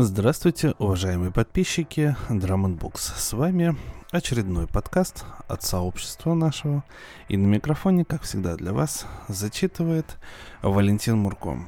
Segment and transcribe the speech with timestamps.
[0.00, 3.00] Здравствуйте, уважаемые подписчики Drum Books.
[3.16, 3.76] С вами
[4.12, 6.84] очередной подкаст от сообщества нашего.
[7.28, 10.18] И на микрофоне, как всегда для вас, зачитывает
[10.62, 11.58] Валентин Мурко.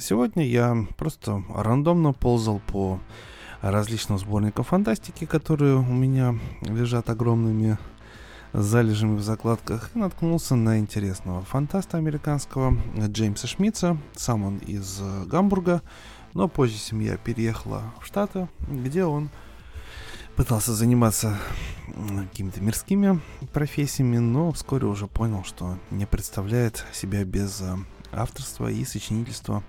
[0.00, 2.98] Сегодня я просто рандомно ползал по
[3.60, 7.78] различным сборникам фантастики, которые у меня лежат огромными
[8.52, 13.96] залежами в закладках, и наткнулся на интересного фантаста американского Джеймса Шмидца.
[14.16, 15.80] Сам он из Гамбурга,
[16.34, 19.30] но позже семья переехала в Штаты, где он
[20.36, 21.38] пытался заниматься
[22.30, 23.20] какими-то мирскими
[23.52, 27.76] профессиями, но вскоре уже понял, что не представляет себя без э,
[28.12, 29.62] авторства и сочинительства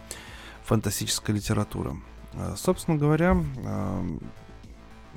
[0.63, 1.97] фантастической литературы.
[2.33, 4.17] Э, собственно говоря, э,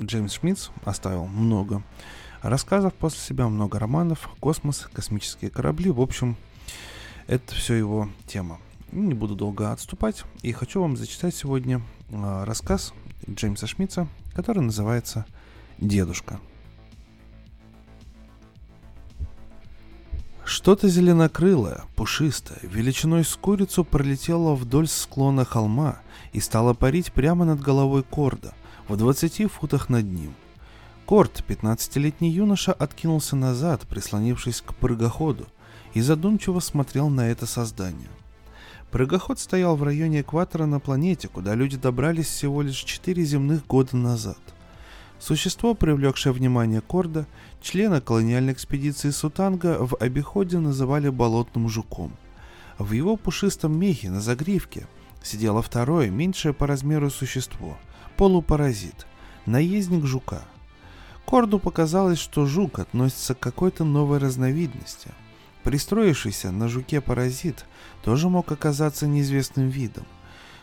[0.00, 1.82] Джеймс Шмидт оставил много
[2.42, 5.90] рассказов после себя, много романов, космос, космические корабли.
[5.90, 6.36] В общем,
[7.26, 8.58] это все его тема.
[8.92, 12.94] Не буду долго отступать и хочу вам зачитать сегодня рассказ
[13.28, 15.26] Джеймса Шмидта, который называется
[15.78, 16.40] «Дедушка».
[20.44, 25.98] Что-то зеленокрылое, пушистое, величиной с курицу пролетело вдоль склона холма
[26.32, 28.54] и стало парить прямо над головой Корда,
[28.86, 30.34] в 20 футах над ним.
[31.04, 35.46] Корд, 15-летний юноша, откинулся назад, прислонившись к прыгоходу,
[35.94, 38.08] и задумчиво смотрел на это создание.
[38.96, 43.94] Прыгоход стоял в районе экватора на планете, куда люди добрались всего лишь 4 земных года
[43.94, 44.38] назад.
[45.18, 47.26] Существо, привлекшее внимание Корда,
[47.60, 52.16] члена колониальной экспедиции Сутанга в обиходе называли болотным жуком.
[52.78, 54.86] В его пушистом мехе на загривке
[55.22, 57.76] сидело второе, меньшее по размеру существо–
[58.16, 59.06] полупаразит,
[59.44, 60.40] наездник жука.
[61.26, 65.10] Корду показалось, что жук относится к какой-то новой разновидности.
[65.64, 67.66] Пристроившийся на жуке паразит
[68.06, 70.04] тоже мог оказаться неизвестным видом.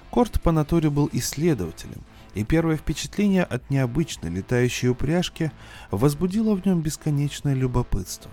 [0.10, 2.02] Корд по натуре был исследователем,
[2.36, 5.52] и первое впечатление от необычной летающей упряжки
[5.92, 8.32] возбудило в нем бесконечное любопытство.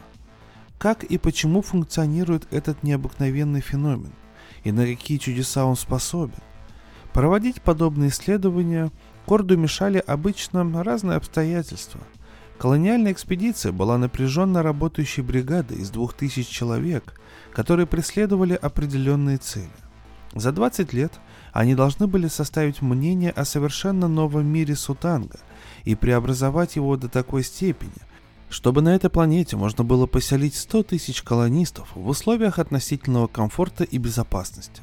[0.79, 4.13] Как и почему функционирует этот необыкновенный феномен,
[4.63, 6.39] и на какие чудеса он способен?
[7.13, 8.93] Проводить подобные исследования
[9.27, 12.01] Корду мешали обычно разные обстоятельства.
[12.61, 17.19] Колониальная экспедиция была напряженно работающей бригадой из двух тысяч человек,
[17.55, 19.71] которые преследовали определенные цели.
[20.35, 21.11] За 20 лет
[21.55, 25.39] они должны были составить мнение о совершенно новом мире Сутанга
[25.85, 27.93] и преобразовать его до такой степени,
[28.51, 33.97] чтобы на этой планете можно было поселить 100 тысяч колонистов в условиях относительного комфорта и
[33.97, 34.83] безопасности.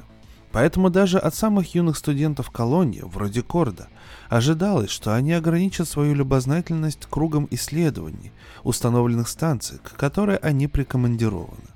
[0.58, 3.86] Поэтому даже от самых юных студентов колонии, вроде Корда,
[4.28, 8.32] ожидалось, что они ограничат свою любознательность кругом исследований,
[8.64, 11.68] установленных станций, к которой они прикомандированы.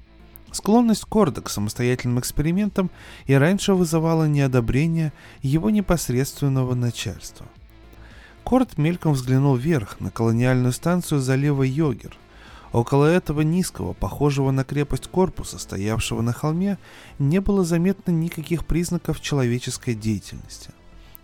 [0.50, 2.91] Склонность Корда к самостоятельным экспериментам
[3.26, 5.12] и раньше вызывала неодобрение
[5.43, 7.47] его непосредственного начальства.
[8.43, 12.16] Корд мельком взглянул вверх на колониальную станцию залива Йогер.
[12.72, 16.78] Около этого низкого, похожего на крепость корпуса, стоявшего на холме,
[17.18, 20.70] не было заметно никаких признаков человеческой деятельности.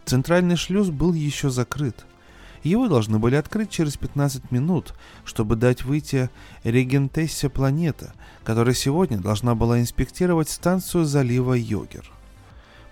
[0.04, 2.06] Центральный шлюз был еще закрыт–
[2.62, 4.94] его должны были открыть через 15 минут,
[5.24, 6.30] чтобы дать выйти
[6.64, 8.12] регентессе планета,
[8.44, 12.10] которая сегодня должна была инспектировать станцию залива Йогер.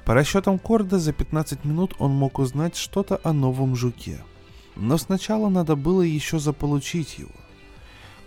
[0.04, 4.20] По расчетам Корда, за 15 минут он мог узнать что-то о новом жуке.
[4.76, 7.30] Но сначала надо было еще заполучить его.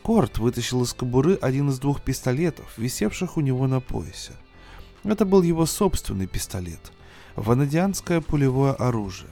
[0.02, 4.34] Корд вытащил из кобуры один из двух пистолетов, висевших у него на поясе.
[5.04, 6.92] Это был его собственный пистолет–
[7.36, 9.30] ванадианское пулевое оружие.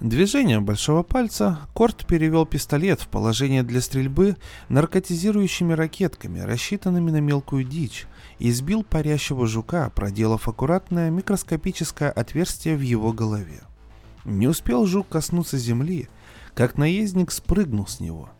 [0.00, 4.36] Движением большого пальца Корт перевел пистолет в положение для стрельбы
[4.68, 8.06] наркотизирующими ракетками, рассчитанными на мелкую дичь,
[8.38, 13.62] и сбил парящего жука, проделав аккуратное микроскопическое отверстие в его голове.
[14.24, 16.08] Не успел жук коснуться земли,
[16.54, 18.30] как наездник спрыгнул с него.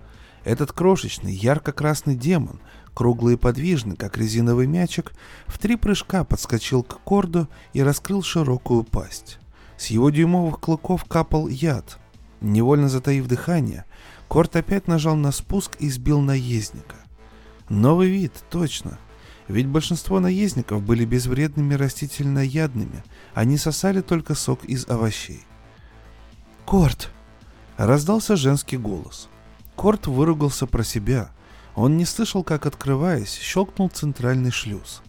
[0.49, 2.59] Этот крошечный, ярко-красный демон,
[2.95, 5.13] круглый и подвижный, как резиновый мячик,
[5.47, 9.41] в три прыжка подскочил к Корду и раскрыл широкую пасть.
[9.77, 11.99] С его дюймовых клыков капал яд.
[12.41, 13.85] Невольно затаив дыхание,
[14.27, 16.97] Корт опять нажал на спуск и сбил наездника.
[17.69, 18.99] Новый вид, точно.
[19.49, 23.05] Ведь большинство наездников были безвредными растительноядными,
[23.35, 25.45] они сосали только сок из овощей.
[26.65, 27.11] «Корт!»—
[27.77, 29.29] раздался женский голос.
[29.79, 31.31] Корт выругался про себя.
[31.75, 35.03] Он не слышал, как, открываясь, щелкнул центральный шлюз.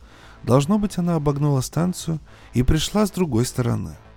[0.43, 2.19] Должно быть, она обогнула станцию
[2.53, 3.97] и пришла с другой стороны—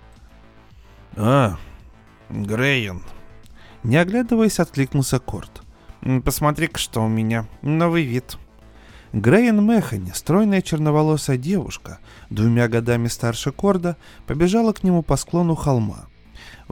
[1.15, 1.57] «А,
[2.29, 3.03] Грейн!»
[3.83, 5.61] Не оглядываясь, откликнулся Корт.
[6.25, 7.47] «Посмотри-ка, что у меня.
[7.61, 8.37] Новый вид».
[9.11, 11.99] Грейн Механи, стройная черноволосая девушка,
[12.31, 13.95] двумя годами старше Корда,
[14.25, 16.07] побежала к нему по склону холма.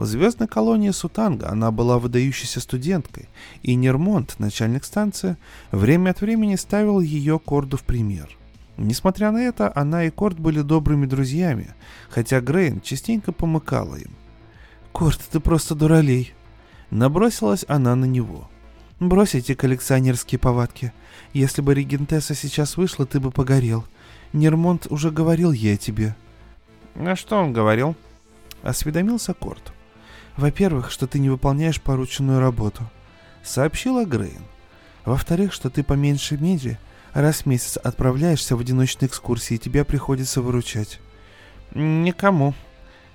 [0.02, 3.28] В звездной колонии Сутанга она была выдающейся студенткой,
[3.62, 5.36] и Нермонт, начальник станции,
[5.70, 8.36] время от времени ставил ее Корду в пример.
[8.76, 11.72] Несмотря на это, она и Корд были добрыми друзьями,
[12.10, 14.10] хотя Грейн частенько помыкала им.
[14.90, 16.34] «Корд, ты просто дуралей!»
[16.90, 18.50] Набросилась она на него.
[18.98, 20.92] «Брось эти коллекционерские повадки.
[21.32, 23.84] Если бы Регентесса сейчас вышла, ты бы погорел.
[24.32, 26.16] Нермонт уже говорил ей о тебе».
[26.96, 27.94] «А что он говорил?»
[28.64, 29.72] Осведомился Корт.
[30.36, 32.82] Во-первых, что ты не выполняешь порученную работу.
[33.42, 34.42] Сообщила Грейн.
[35.04, 36.78] Во-вторых, что ты по меньшей мере
[37.12, 41.00] раз в месяц отправляешься в одиночные экскурсии, и тебя приходится выручать.
[41.74, 42.54] Никому.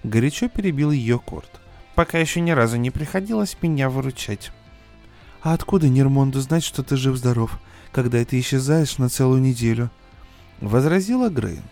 [0.03, 1.49] Горячо перебил ее Корт.
[1.95, 4.51] Пока еще ни разу не приходилось меня выручать.
[5.41, 7.59] А откуда Нермонду знать, что ты жив-здоров,
[7.91, 9.89] когда ты исчезаешь на целую неделю?
[10.61, 11.63] Возразила Грейн.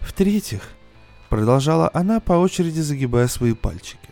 [0.00, 0.62] В-третьих,
[1.30, 4.09] продолжала она по очереди загибая свои пальчики.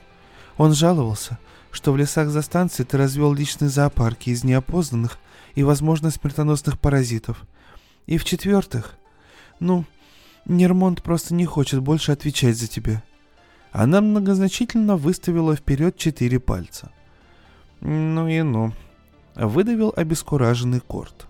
[0.59, 1.39] Он жаловался,
[1.71, 5.19] что в лесах за станцией ты развел личные зоопарки из неопознанных
[5.55, 7.45] и, возможно, смертоносных паразитов.
[8.07, 8.97] И в-четвертых,
[9.61, 9.85] ну,
[10.45, 13.03] Нермонт просто не хочет больше отвечать за тебя.
[13.71, 16.91] Она многозначительно выставила вперед четыре пальца.
[17.81, 18.73] Ну и ну.
[19.37, 21.29] Выдавил обескураженный Корт.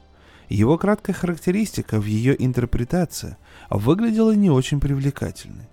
[0.48, 3.36] Его краткая характеристика в ее интерпретации
[3.68, 5.68] выглядела не очень привлекательной.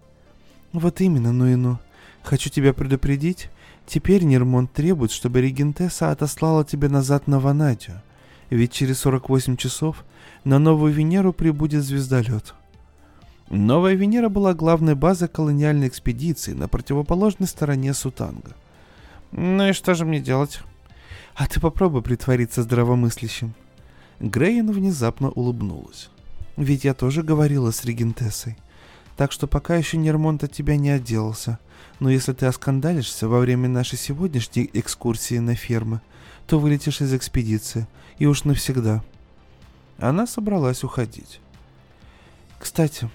[0.73, 1.77] Вот именно, ну и ну.
[2.25, 3.49] Хочу тебя предупредить,
[3.85, 8.01] теперь Нермонт требует, чтобы Регентесса отослала тебя назад на Ванадию,
[8.49, 10.03] ведь через 48 часов
[10.43, 12.55] на новую Венеру прибудет звездолет.
[13.51, 18.55] Новая Венера была главной базой колониальной экспедиции на противоположной стороне Сутанга.
[19.31, 20.61] Ну и что же мне делать?
[21.35, 23.53] А ты попробуй притвориться здравомыслящим.
[24.19, 26.09] Грейн внезапно улыбнулась.
[26.57, 28.57] Ведь я тоже говорила с Регентессой.
[29.15, 31.59] Так что пока еще Нермонт от тебя не отделался.
[31.99, 36.01] Но если ты оскандалишься во время нашей сегодняшней экскурсии на фермы,
[36.47, 37.87] то вылетишь из экспедиции.
[38.17, 39.03] И уж навсегда.
[39.97, 41.39] Она собралась уходить.
[42.59, 43.09] Кстати,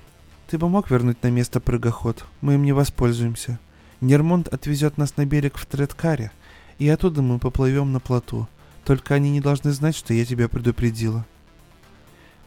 [0.49, 2.25] ты бы мог вернуть на место прыгоход?
[2.41, 3.59] Мы им не воспользуемся.
[4.01, 6.33] Нермонт отвезет нас на берег в Тредкаре,
[6.79, 8.49] и оттуда мы поплывем на плоту.
[8.85, 11.27] Только они не должны знать, что я тебя предупредила.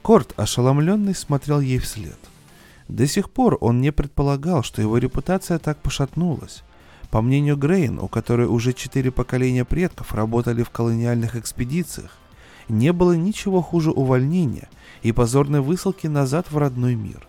[0.02, 2.18] Корт, ошеломленный, смотрел ей вслед.
[2.88, 6.64] До сих пор он не предполагал, что его репутация так пошатнулась.
[7.10, 12.18] По мнению Грейн, у которой уже четыре поколения предков работали в колониальных экспедициях,
[12.68, 14.70] не было ничего хуже увольнения
[15.02, 17.28] и позорной высылки назад в родной мир.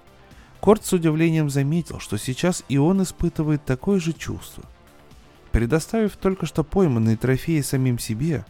[0.60, 4.64] Корт с удивлением заметил, что сейчас и он испытывает такое же чувство.
[5.52, 8.46] Предоставив только что пойманные трофеи самим себе,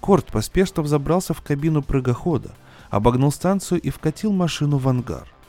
[0.00, 2.52] Корт поспешно взобрался в кабину прыгохода,
[2.88, 5.28] обогнул станцию и вкатил машину в ангар–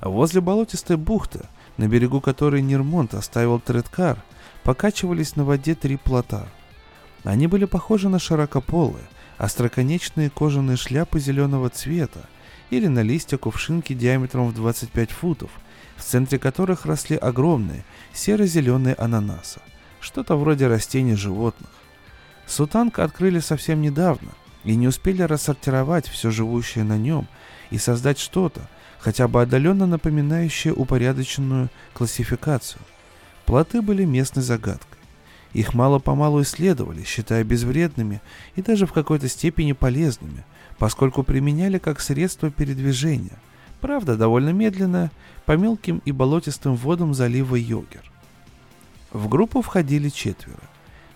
[0.00, 1.40] Возле болотистой бухты,
[1.76, 4.22] на берегу которой Нермонт оставил Тредкар,
[4.62, 6.46] покачивались на воде три плота.
[7.22, 9.04] Они были похожи на широкополые,
[9.38, 12.28] остроконечные кожаные шляпы зеленого цвета
[12.70, 15.50] или на листья кувшинки диаметром в 25 футов,
[15.96, 19.60] в центре которых росли огромные серо-зеленые ананасы,
[20.00, 21.70] что-то вроде растений животных.
[22.46, 24.32] Сутанг открыли совсем недавно
[24.64, 27.26] и не успели рассортировать все живущее на нем
[27.70, 28.68] и создать что-то,
[29.04, 32.80] хотя бы отдаленно напоминающие упорядоченную классификацию.
[33.44, 34.98] Плоты были местной загадкой.
[35.52, 38.22] Их мало-помалу исследовали, считая безвредными
[38.56, 40.42] и даже в какой-то степени полезными,
[40.78, 43.38] поскольку применяли как средство передвижения,
[43.82, 45.10] правда довольно медленно,
[45.44, 48.10] по мелким и болотистым водам залива Йогер.
[49.12, 50.62] В группу входили четверо.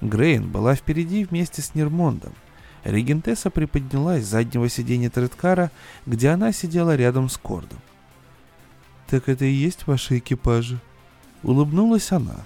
[0.03, 2.35] Грейн была впереди вместе с Нермондом–
[2.85, 5.71] Регентесса приподнялась с заднего сиденья Тредкара,
[6.07, 7.79] где она сидела рядом с Кордом.
[9.09, 10.79] «Так это и есть ваши экипажи?»
[11.43, 12.45] Улыбнулась она.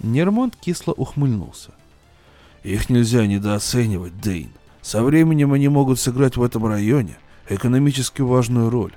[0.00, 1.70] Нермонт кисло ухмыльнулся.
[2.62, 4.50] «Их нельзя недооценивать, Дейн.
[4.82, 7.16] Со временем они могут сыграть в этом районе
[7.48, 8.92] экономически важную роль.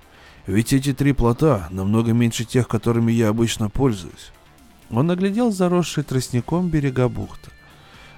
[0.47, 4.31] Ведь эти три плота намного меньше тех, которыми я обычно пользуюсь».
[4.89, 7.51] Он оглядел заросший тростником берега бухты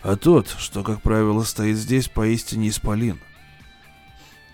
[0.01, 3.19] а тот, что, как правило, стоит здесь, поистине исполин.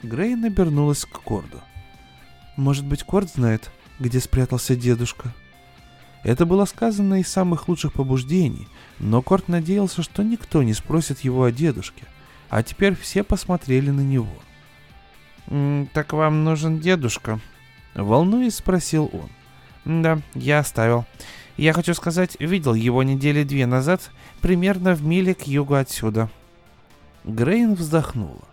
[0.03, 1.61] Грей набернулась к Корду.
[2.57, 5.33] «Может быть, Корд знает, где спрятался дедушка?»
[6.23, 8.67] Это было сказано из самых лучших побуждений,
[8.99, 12.05] но Корт надеялся, что никто не спросит его о дедушке,
[12.49, 14.33] а теперь все посмотрели на него.
[15.93, 17.39] «Так вам нужен дедушка?»
[17.93, 19.29] Волнуясь, спросил он.
[20.01, 21.05] «Да, я оставил.
[21.57, 24.11] Я хочу сказать, видел его недели две назад
[24.41, 26.29] примерно в миле к югу отсюда.
[27.23, 28.43] Грейн вздохнула.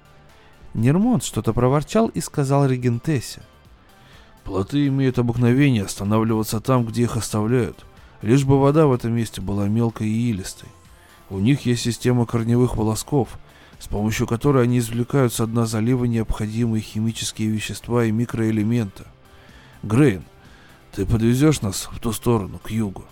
[0.72, 3.42] Нермонт что-то проворчал и сказал Регентессе.
[4.44, 7.84] Плоты имеют обыкновение останавливаться там, где их оставляют.
[8.22, 10.68] Лишь бы вода в этом месте была мелкой и илистой.
[11.30, 13.38] У них есть система корневых волосков,
[13.78, 19.04] с помощью которой они извлекают со дна залива необходимые химические вещества и микроэлементы.
[19.82, 20.24] Грейн,
[20.92, 23.04] ты подвезешь нас в ту сторону, к югу.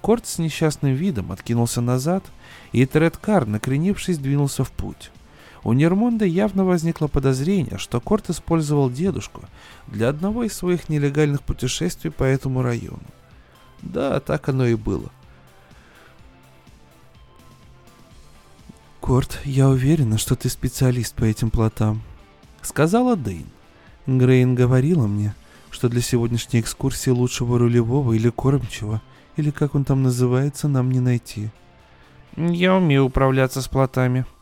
[0.00, 2.24] Корт с несчастным видом откинулся назад,
[2.72, 5.10] и Тредкар, накренившись, двинулся в путь.
[5.64, 9.42] У Нермонда явно возникло подозрение, что Корт использовал дедушку
[9.86, 13.02] для одного из своих нелегальных путешествий по этому району.
[13.82, 15.10] Да, так оно и было.
[19.00, 22.02] «Корт, я уверена, что ты специалист по этим плотам»,—
[22.62, 23.46] сказала Дейн.
[24.06, 25.34] Грейн говорила мне,
[25.70, 29.00] что для сегодняшней экскурсии лучшего рулевого или кормчего,
[29.36, 31.48] или как он там называется, нам не найти.
[32.36, 34.26] «Я умею управляться с плотами»,—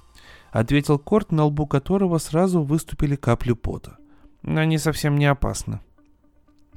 [0.59, 3.97] ответил Корт, на лбу которого сразу выступили капли пота.
[4.43, 5.81] «Они совсем не опасны».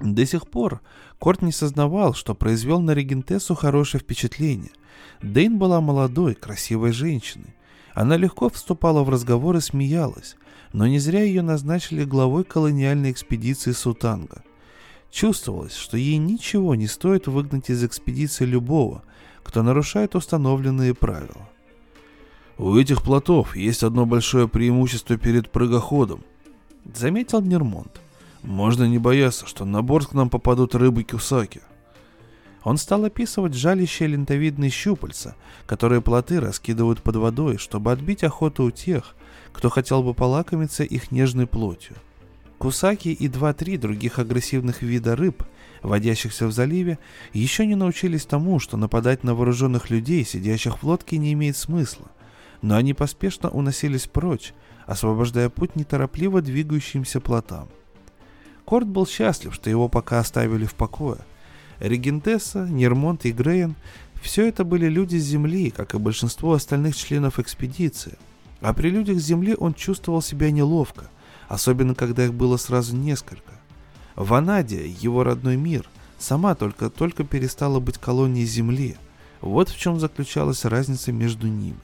[0.02, 0.82] До сих пор
[1.18, 4.72] Корт не сознавал, что произвел на Регентессу хорошее впечатление.
[5.22, 7.56] Дейн была молодой, красивой женщиной,
[7.94, 10.38] она легко вступала в разговор и смеялась,
[10.72, 14.44] но не зря ее назначили главой колониальной экспедиции Сутанга.
[15.12, 19.04] Чувствовалось, что ей ничего не стоит выгнать из экспедиции любого,
[19.44, 21.50] кто нарушает установленные правила.
[22.60, 26.26] «У этих плотов есть одно большое преимущество перед прыгоходом»,—
[26.94, 28.02] заметил Нермонт.
[28.44, 31.62] «Можно не бояться, что на борт к нам попадут рыбы Кюсаки.
[32.66, 38.72] Он стал описывать жалящие лентовидные щупальца, которые плоты раскидывают под водой, чтобы отбить охоту у
[38.72, 39.16] тех,
[39.54, 41.96] кто хотел бы полакомиться их нежной плотью.
[42.58, 45.44] Кусаки и два-три других агрессивных вида рыб,
[45.82, 47.00] водящихся в заливе,
[47.32, 52.12] еще не научились тому, что нападать на вооруженных людей, сидящих в лодке, не имеет смысла.
[52.62, 54.54] Но они поспешно уносились прочь,
[54.86, 57.70] освобождая путь неторопливо двигающимся плотам.
[58.66, 61.20] Корт был счастлив, что его пока оставили в покое–
[61.80, 63.76] Регентесса, Нермонт и Грейн–
[64.22, 68.18] все это были люди с Земли, как и большинство остальных членов экспедиции.
[68.60, 71.10] А при людях с Земли он чувствовал себя неловко,
[71.48, 73.54] особенно когда их было сразу несколько.
[74.18, 78.98] Ванадия, его родной мир, сама только-только перестала быть колонией Земли.
[79.40, 81.80] Вот в чем заключалась разница между ними.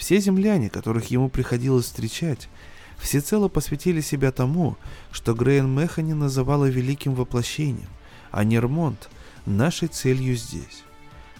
[0.00, 2.48] Все земляне, которых ему приходилось встречать,
[2.96, 4.78] всецело посвятили себя тому,
[5.12, 7.90] что Грейн Механи называла великим воплощением
[8.30, 9.10] а не ремонт
[9.44, 10.84] нашей целью здесь.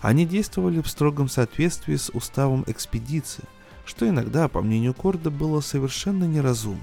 [0.03, 3.45] Они действовали в строгом соответствии с уставом экспедиции,
[3.87, 6.81] что иногда, по мнению Корда, было совершенно неразумно.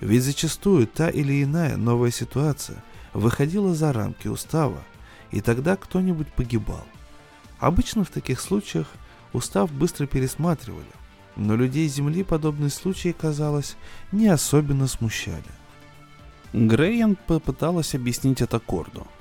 [0.00, 2.84] Ведь зачастую та или иная новая ситуация
[3.14, 4.82] выходила за рамки устава,
[5.30, 6.84] и тогда кто-нибудь погибал.
[7.60, 8.88] Обычно в таких случаях
[9.32, 10.86] устав быстро пересматривали,
[11.38, 13.76] но людей Земли подобные случаи, казалось,
[14.12, 15.42] не особенно смущали.
[16.52, 19.06] Грейн попыталась объяснить это Корду–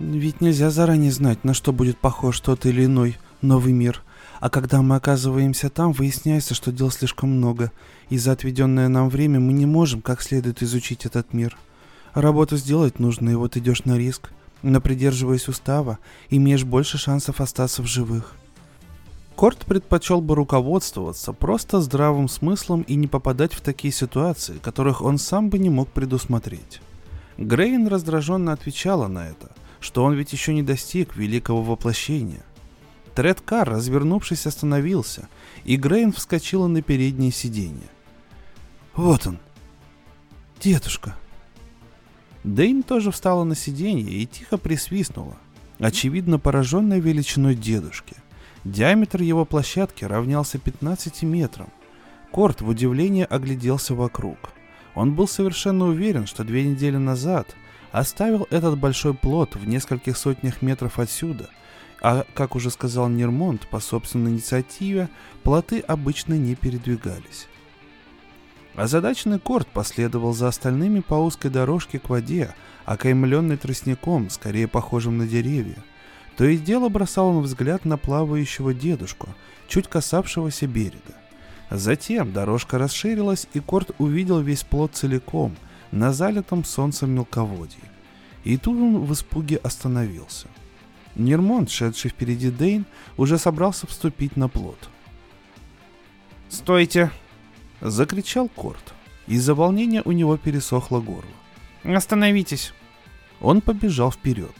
[0.00, 4.02] ведь нельзя заранее знать, на что будет похож тот или иной новый мир.
[4.40, 7.70] А когда мы оказываемся там, выясняется, что дел слишком много,
[8.08, 11.58] и за отведенное нам время мы не можем как следует изучить этот мир.
[12.14, 14.30] Работу сделать нужно, и вот идешь на риск.
[14.62, 15.98] Но придерживаясь устава,
[16.30, 18.36] имеешь больше шансов остаться в живых.
[19.40, 25.16] Корт предпочел бы руководствоваться просто здравым смыслом и не попадать в такие ситуации, которых он
[25.16, 26.82] сам бы не мог предусмотреть.
[27.38, 32.44] Грейн раздраженно отвечала на это, что он ведь еще не достиг великого воплощения.
[33.14, 35.26] Тредкар, развернувшись, остановился,
[35.64, 37.88] и Грейн вскочила на переднее сиденье.
[38.94, 39.38] «Вот он!
[40.60, 41.16] Дедушка!»
[42.44, 45.38] Дейн тоже встала на сиденье и тихо присвистнула,
[45.78, 48.16] очевидно пораженная величиной дедушки.
[48.64, 51.68] Диаметр его площадки равнялся 15 метрам.
[52.30, 54.36] Корт в удивлении огляделся вокруг.
[54.94, 57.54] Он был совершенно уверен, что две недели назад–
[57.92, 61.50] оставил этот большой плод в нескольких сотнях метров отсюда,
[62.00, 65.08] а, как уже сказал Нермонт, по собственной инициативе,
[65.42, 67.48] плоты обычно не передвигались.
[68.74, 75.26] Озадаченный Корт последовал за остальными по узкой дорожке к воде, окаймленной тростником, скорее похожим на
[75.26, 75.76] деревья.
[76.40, 79.28] То и дело бросал он взгляд на плавающего дедушку,
[79.68, 81.14] чуть касавшегося берега.
[81.70, 85.54] Затем дорожка расширилась, и Корт увидел весь плод целиком–
[85.90, 87.82] на залитом солнцем мелководье.
[88.44, 90.48] И тут он в испуге остановился.
[91.14, 92.86] Нермонт, шедший впереди Дейн,
[93.18, 94.88] уже собрался вступить на плот.
[96.48, 97.10] «Стойте!»—
[97.82, 98.94] закричал Корт.
[99.26, 101.28] Из-за волнения у него пересохло горло.
[101.84, 102.72] «Остановитесь!»
[103.42, 104.54] Он побежал вперед.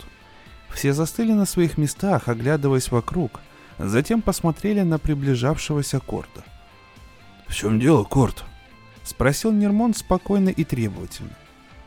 [0.72, 3.40] Все застыли на своих местах, оглядываясь вокруг,
[3.78, 6.44] затем посмотрели на приближавшегося Корта.
[7.46, 8.44] «В чем дело, Корт?»
[9.02, 11.36] Спросил Нермон спокойно и требовательно.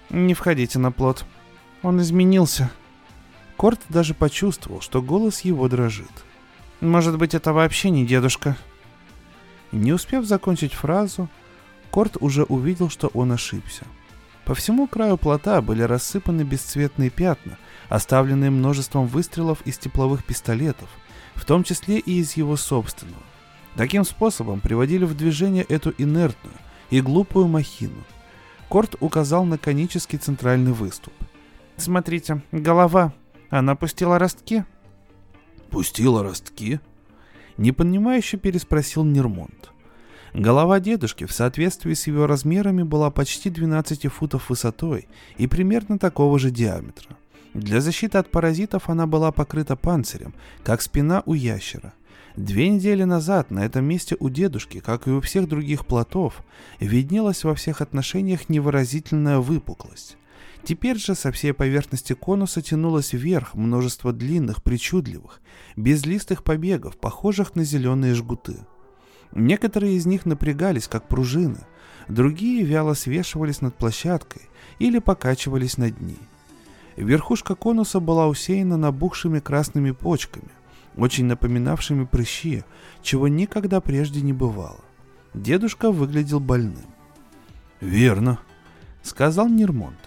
[0.09, 1.25] «Не входите на плот.
[1.81, 2.69] Он изменился».
[3.55, 6.11] Корт даже почувствовал, что голос его дрожит.
[6.81, 8.57] Может быть, это вообще не дедушка.
[9.71, 11.29] Не успев закончить фразу,
[11.91, 13.85] Корт уже увидел, что он ошибся.
[14.43, 17.57] По всему краю плота были рассыпаны бесцветные пятна,
[17.89, 20.89] оставленные множеством выстрелов из тепловых пистолетов,
[21.35, 23.23] в том числе и из его собственного.
[23.75, 26.55] Таким способом приводили в движение эту инертную
[26.89, 28.03] и глупую махину.
[28.69, 31.13] Корт указал на конический центральный выступ.
[31.77, 33.13] «Смотрите, голова.
[33.49, 34.63] Она пустила ростки?»
[35.69, 36.79] «Пустила ростки?»
[37.57, 39.71] Непонимающе переспросил Нермонт.
[40.33, 46.39] Голова дедушки в соответствии с его размерами была почти 12 футов высотой и примерно такого
[46.39, 47.15] же диаметра.
[47.53, 50.33] Для защиты от паразитов она была покрыта панцирем,
[50.63, 51.93] как спина у ящера.
[52.35, 56.43] Две недели назад на этом месте у дедушки, как и у всех других плотов,
[56.79, 60.17] виднелась во всех отношениях невыразительная выпуклость.
[60.63, 65.41] Теперь же со всей поверхности конуса тянулось вверх множество длинных, причудливых,
[65.75, 68.65] безлистых побегов, похожих на зеленые жгуты.
[69.33, 71.59] Некоторые из них напрягались, как пружины,
[72.07, 74.43] другие вяло свешивались над площадкой
[74.79, 76.19] или покачивались над ней.
[76.95, 80.49] Верхушка конуса была усеяна набухшими красными почками,
[80.95, 82.63] очень напоминавшими прыщи,
[83.01, 84.81] чего никогда прежде не бывало.
[85.33, 86.85] Дедушка выглядел больным.
[87.81, 88.39] «Верно»,—
[89.03, 89.97] сказал Нермонт.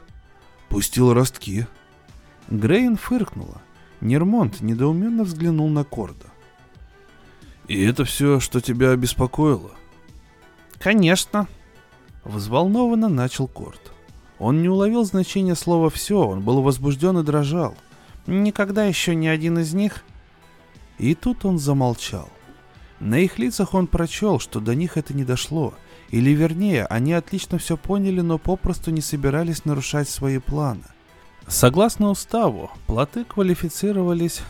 [0.68, 1.66] «Пустил ростки».
[2.48, 3.60] Грейн фыркнула.
[4.00, 6.26] Нермонт недоуменно взглянул на Корда.
[7.66, 9.72] «И это все, что тебя обеспокоило?»
[10.78, 11.48] «Конечно»,—
[12.24, 13.92] взволнованно начал Корд.
[14.38, 17.74] Он не уловил значения слова «все», он был возбужден и дрожал.
[18.26, 20.04] «Никогда еще ни один из них...»
[20.98, 22.28] И тут он замолчал.
[23.00, 25.74] На их лицах он прочел, что до них это не дошло,
[26.10, 30.84] или вернее, они отлично все поняли, но попросту не собирались нарушать свои планы.
[31.46, 34.40] Согласно уставу, плоты квалифицировались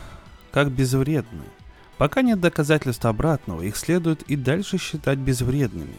[0.51, 1.49] как безвредные.
[1.97, 5.95] Пока нет доказательств обратного, их следует и дальше считать безвредными.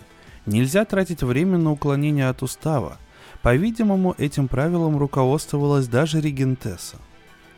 [0.46, 2.98] Нельзя тратить время на уклонение от устава.
[3.42, 6.96] По-видимому, этим правилом руководствовалась даже регентесса.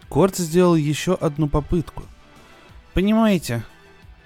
[0.08, 2.04] Корт сделал еще одну попытку.
[2.94, 3.64] «Понимаете?»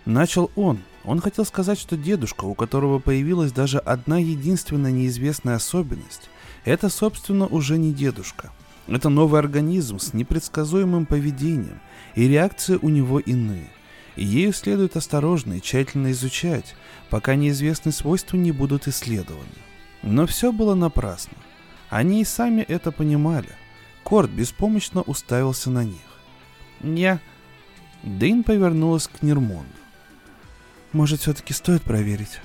[0.05, 0.81] Начал он.
[1.05, 6.29] Он хотел сказать, что дедушка, у которого появилась даже одна единственная неизвестная особенность,
[6.65, 8.51] это, собственно, уже не дедушка.
[8.87, 11.81] Это новый организм с непредсказуемым поведением,
[12.15, 13.71] и реакции у него иные–
[14.17, 16.75] и ею следует осторожно и тщательно изучать,
[17.11, 19.45] пока неизвестные свойства не будут исследованы.
[20.05, 21.37] Но все было напрасно.
[21.89, 23.49] Они и сами это понимали.
[24.05, 26.03] Корт беспомощно уставился на них.
[26.81, 27.21] «Я...»
[28.05, 29.67] Дейн повернулась к Нермонду.
[30.93, 32.41] «Может, все-таки стоит проверить?»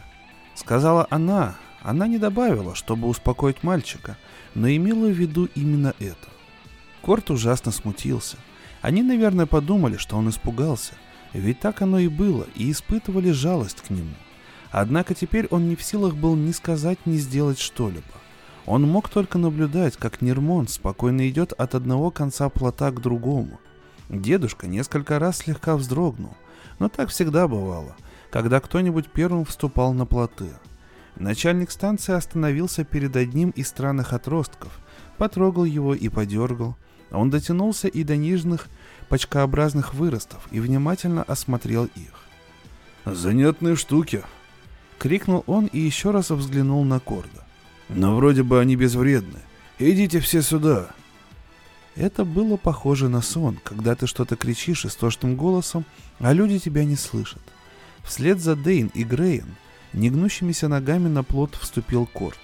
[0.56, 1.56] Сказала она.
[1.82, 4.18] Она не добавила, чтобы успокоить мальчика,
[4.56, 6.30] но имела в виду именно это.
[7.02, 8.38] Корт ужасно смутился.
[8.82, 10.94] Они, наверное, подумали, что он испугался–
[11.34, 14.16] ведь так оно и было, и испытывали жалость к нему.
[14.72, 18.04] Однако теперь он не в силах был ни сказать, ни сделать что-либо.
[18.66, 23.60] Он мог только наблюдать, как Нермон спокойно идет от одного конца плота к другому.
[24.10, 26.36] Дедушка несколько раз слегка вздрогнул,
[26.78, 27.96] но так всегда бывало,
[28.30, 30.50] когда кто-нибудь первым вступал на плоты.
[31.16, 34.80] Начальник станции остановился перед одним из странных отростков,
[35.18, 36.78] потрогал его и подергал.
[37.12, 38.68] Он дотянулся и до нижних
[39.10, 42.14] почкообразных выростов и внимательно осмотрел их.
[43.06, 44.24] «Занятные штуки!»—
[45.00, 47.44] крикнул он и еще раз взглянул на Корда.
[47.88, 49.40] «Но вроде бы они безвредны.
[49.80, 50.90] Идите все сюда!»
[51.96, 55.86] Это было похоже на сон, когда ты что-то кричишь истошным голосом,
[56.20, 57.42] а люди тебя не слышат.
[58.04, 59.56] Вслед за Дейн и Грейн,
[59.94, 62.40] негнущимися ногами на плот вступил Корт.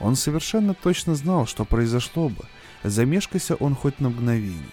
[0.00, 2.44] Он совершенно точно знал, что произошло бы,
[2.82, 4.72] замешкайся он хоть на мгновение.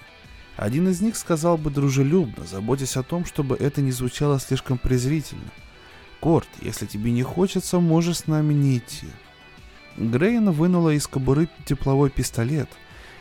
[0.55, 5.51] Один из них сказал бы дружелюбно, заботясь о том, чтобы это не звучало слишком презрительно.
[6.25, 9.05] «Корт, если тебе не хочется, можешь с нами не идти».
[9.95, 12.67] Грейна вынула из кобуры тепловой пистолет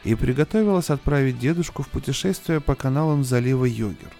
[0.04, 4.10] и приготовилась отправить дедушку в путешествие по каналам залива Йогер.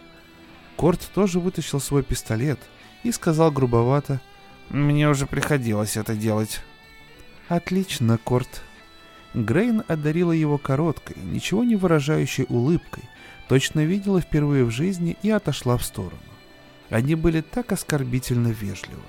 [0.77, 2.61] Корт тоже вытащил свой пистолет
[3.05, 4.20] и сказал грубовато
[4.68, 6.61] «Мне уже приходилось это делать».
[7.49, 8.61] «Отлично, Корт»,
[9.33, 13.05] Грейн одарила его короткой, ничего не выражающей улыбкой,
[13.49, 16.34] точно видела впервые в жизни и отошла в сторону.
[16.90, 19.03] Они были так оскорбительно вежливы.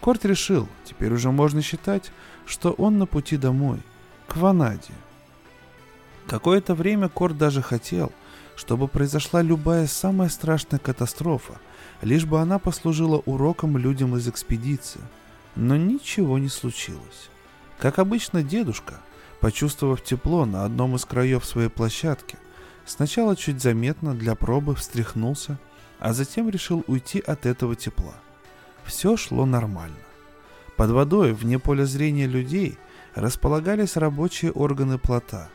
[0.00, 2.10] Корт решил, теперь уже можно считать,
[2.46, 3.80] что он на пути домой,
[4.26, 4.94] к Ванаде.
[6.26, 8.12] Какое-то время Корт даже хотел,
[8.56, 11.54] чтобы произошла любая самая страшная катастрофа,
[12.00, 15.00] лишь бы она послужила уроком людям из экспедиции.
[15.54, 17.28] Но ничего не случилось.
[17.78, 19.00] Как обычно, дедушка–
[19.42, 22.38] Почувствовав тепло на одном из краев своей площадки,
[22.86, 25.58] Сначала чуть заметно для пробы встряхнулся,
[26.02, 28.14] а затем решил уйти от этого тепла.
[28.84, 29.94] Все шло нормально.
[30.76, 32.76] Под водой, вне поля зрения людей,
[33.14, 35.48] располагались рабочие органы плота.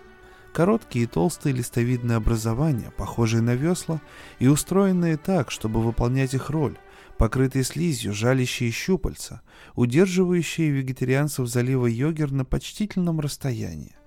[0.53, 3.99] Короткие и толстые листовидные образования, похожие на весла,
[4.39, 6.77] и устроенные так, чтобы выполнять их роль,
[7.17, 9.41] покрытые слизью жалящие щупальца,
[9.75, 13.97] удерживающие вегетарианцев залива Йогер на почтительном расстоянии,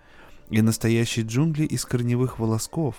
[0.51, 2.97] и настоящие джунгли из корневых волосков,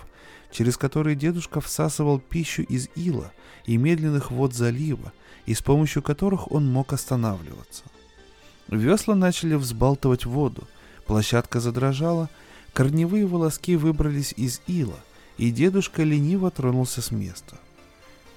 [0.51, 3.31] через которые дедушка всасывал пищу из ила
[3.65, 5.13] и медленных вод залива,
[5.45, 7.83] и с помощью которых он мог останавливаться.
[8.69, 10.67] Весла начали взбалтывать воду,
[11.05, 12.29] площадка задрожала,
[12.73, 14.99] корневые волоски выбрались из ила,
[15.37, 17.57] и дедушка лениво тронулся с места.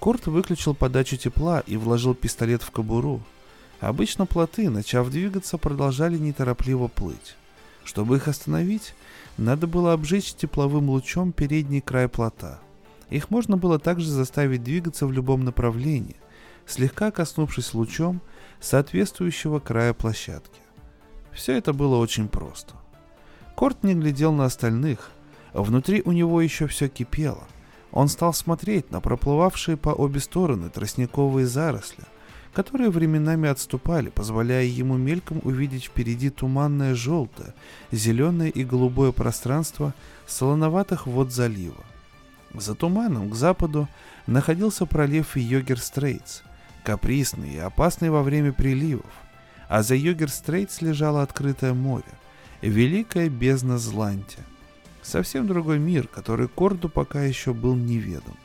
[0.01, 3.23] Корт выключил подачу тепла и вложил пистолет в кобуру.
[3.81, 7.37] Обычно плоты, начав двигаться, продолжали неторопливо плыть.
[7.85, 8.95] Чтобы их остановить,
[9.37, 12.61] надо было обжечь тепловым лучом передний край плота.
[13.11, 16.17] Их можно было также заставить двигаться в любом направлении,
[16.67, 18.21] слегка коснувшись лучом
[18.61, 20.61] соответствующего края площадки.
[21.33, 22.75] Все это было очень просто.
[23.55, 25.11] Корт не глядел на остальных,
[25.53, 27.45] а внутри у него еще все кипело.
[27.93, 32.05] Он стал смотреть на проплывавшие по обе стороны тростниковые заросли,
[32.55, 37.53] которые временами отступали, позволяя ему мельком увидеть впереди туманное желтое,
[37.93, 39.93] зеленое и голубое пространство
[40.27, 41.85] солоноватых вод залива.
[42.55, 43.89] За туманом к западу
[44.27, 46.43] находился пролив Йогер-Стрейтс–
[46.85, 49.11] капризный и опасный во время приливов,
[49.69, 52.05] а за Йогер-Стрейтс лежало открытое море,
[52.63, 54.39] великая бездна Зланти.
[55.03, 58.37] Совсем другой мир, который Корду пока еще был неведом.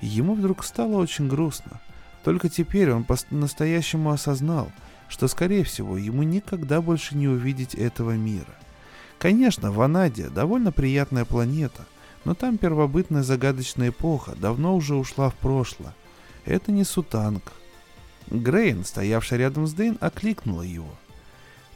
[0.00, 1.80] Ему вдруг стало очень грустно.
[2.24, 4.72] Только теперь он по-настоящему осознал,
[5.08, 8.54] что, скорее всего, ему никогда больше не увидеть этого мира.
[9.18, 11.84] Конечно, Ванадия довольно приятная планета,
[12.24, 15.94] но там первобытная загадочная эпоха давно уже ушла в прошлое,
[16.46, 17.52] это не Сутанг.
[18.28, 20.94] Грейн, стоявший рядом с Дейн, окликнула его.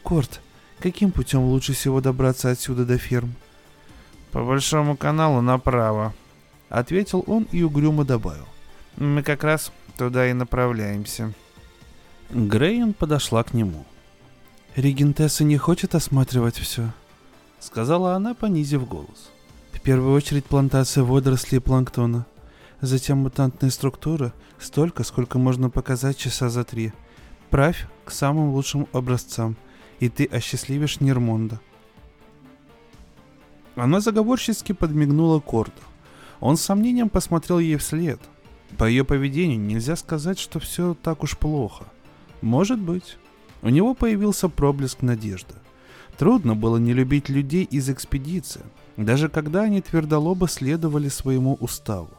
[0.02, 0.40] «Корт,
[0.78, 3.34] каким путем лучше всего добраться отсюда до ферм?»
[4.32, 6.14] «По большому каналу направо»,—
[6.70, 8.48] ответил он и угрюмо добавил.
[8.96, 11.34] «Мы как раз туда и направляемся».
[12.30, 13.84] Грейн подошла к нему.
[14.76, 16.92] «Регентесса не хочет осматривать все»,—
[17.60, 19.30] сказала она, понизив голос.
[19.72, 22.24] «В первую очередь плантация водорослей и планктона—
[22.80, 26.92] Затем мутантные структуры, столько, сколько можно показать часа за три.
[27.50, 29.56] Правь к самым лучшим образцам,
[29.98, 31.60] и ты осчастливишь Нермонда.
[33.74, 35.82] Она заговорчески подмигнула Корду.
[36.40, 38.20] Он с сомнением посмотрел ей вслед.
[38.78, 41.84] По ее поведению нельзя сказать, что все так уж плохо.
[42.40, 43.18] Может быть.
[43.60, 45.54] У него появился проблеск надежды.
[46.16, 48.62] Трудно было не любить людей из экспедиции,
[48.96, 52.10] даже когда они твердолобо следовали своему уставу.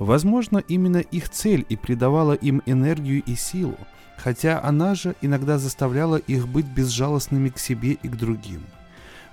[0.00, 3.78] Возможно, именно их цель и придавала им энергию и силу,
[4.16, 8.62] хотя она же иногда заставляла их быть безжалостными к себе и к другим.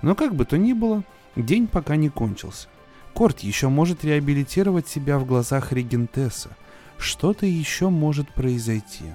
[0.02, 1.02] Но как бы то ни было,
[1.34, 2.68] день пока не кончился.
[3.12, 6.50] Корт еще может реабилитировать себя в глазах регентесса.
[7.00, 9.14] Что-то еще может произойти.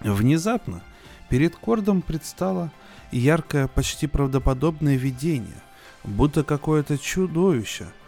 [0.00, 0.82] Внезапно
[1.28, 2.72] перед Кордом предстало
[3.12, 5.62] яркое, почти правдоподобное видение,
[6.02, 7.86] будто какое-то чудовище–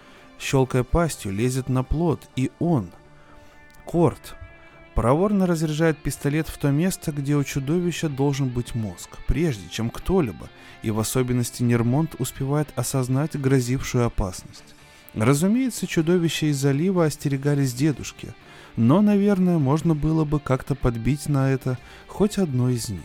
[0.41, 2.91] щелкая пастью, лезет на плот, и он,
[3.85, 4.35] Корт,
[4.95, 10.49] проворно разряжает пистолет в то место, где у чудовища должен быть мозг, прежде чем кто-либо,
[10.83, 14.65] и в особенности Нермонт, успевает осознать грозившую опасность.
[15.15, 18.33] Разумеется, чудовища из залива остерегались дедушки,
[18.77, 23.01] но, наверное, можно было бы как-то подбить на это хоть одно из них.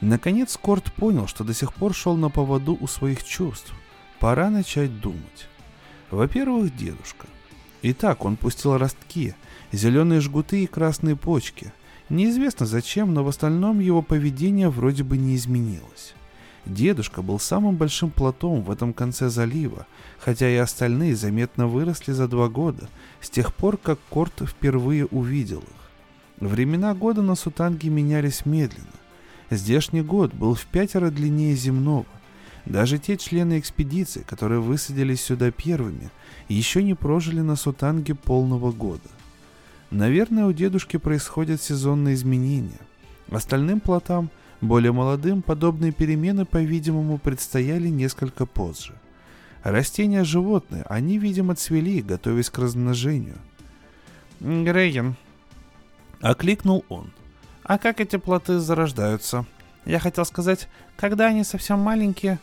[0.00, 3.72] Наконец Корт понял, что до сих пор шел на поводу у своих чувств.
[4.20, 5.48] Пора начать думать.
[6.10, 7.26] Во-первых, дедушка.
[7.82, 9.34] Итак, он пустил ростки,
[9.72, 11.72] зеленые жгуты и красные почки.
[12.08, 16.14] Неизвестно зачем, но в остальном его поведение вроде бы не изменилось.
[16.66, 19.86] Дедушка был самым большим плотом в этом конце залива,
[20.18, 22.88] хотя и остальные заметно выросли за два года,
[23.20, 26.48] с тех пор, как Корт впервые увидел их.
[26.48, 28.86] Времена года на Сутанге менялись медленно.
[29.50, 32.06] Здешний год был в пятеро длиннее земного,
[32.64, 36.10] даже те члены экспедиции, которые высадились сюда первыми,
[36.48, 39.08] еще не прожили на Сутанге полного года.
[39.90, 42.80] Наверное, у дедушки происходят сезонные изменения.
[43.30, 44.30] Остальным плотам,
[44.64, 48.94] более молодым, подобные перемены, по-видимому, предстояли несколько позже.
[49.62, 53.38] Растения животные, они, видимо, цвели, готовясь к размножению.
[54.40, 55.16] «Грейген»,—
[56.20, 57.12] окликнул он.
[57.62, 59.46] «А как эти плоты зарождаются?
[59.86, 62.38] Я хотел сказать, когда они совсем маленькие,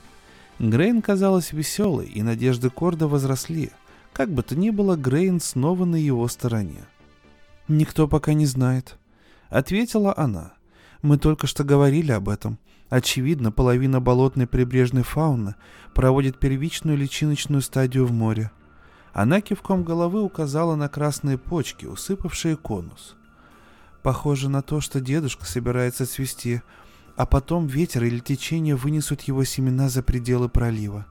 [0.62, 3.72] Грейн казалась веселой, и надежды Корда возросли.
[4.14, 6.84] Как бы то ни было, Грейн снова на его стороне.
[7.68, 9.00] «Никто пока не знает»,—
[9.50, 10.54] ответила она.
[11.02, 12.58] «Мы только что говорили об этом.
[12.90, 15.56] Очевидно, половина болотной прибрежной фауны
[15.94, 18.52] проводит первичную личиночную стадию в море.
[19.14, 23.16] Она кивком головы указала на красные почки, усыпавшие конус.
[24.04, 26.62] Похоже на то, что дедушка собирается цвести,
[27.16, 31.06] а потом ветер или течение вынесут его семена за пределы пролива.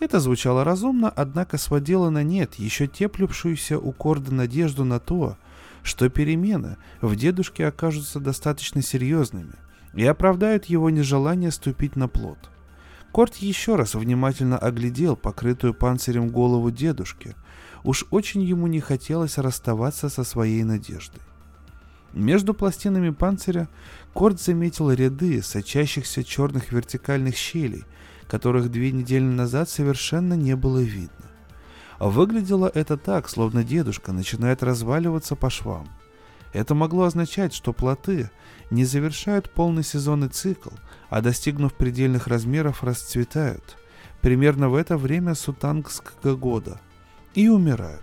[0.00, 5.36] Это звучало разумно, однако сводило на нет еще теплюшуюся у Корда надежду на то,
[5.88, 9.54] что перемены в дедушке окажутся достаточно серьезными–
[9.94, 12.38] и оправдают его нежелание ступить на плод.
[13.12, 17.34] Корт еще раз внимательно оглядел покрытую панцирем голову дедушки.
[17.84, 21.20] Уж очень ему не хотелось расставаться со своей надеждой.
[22.12, 23.68] Между пластинами панциря
[24.12, 27.84] Корт заметил ряды сочащихся черных вертикальных щелей,
[28.28, 31.27] которых две недели назад совершенно не было видно.
[31.98, 35.88] Выглядело это так, словно дедушка начинает разваливаться по швам.
[36.52, 38.30] Это могло означать, что плоты
[38.70, 40.70] не завершают полный сезонный цикл,
[41.10, 43.76] а достигнув предельных размеров расцветают,
[44.20, 46.80] примерно в это время сутангского года,
[47.34, 48.02] и умирают.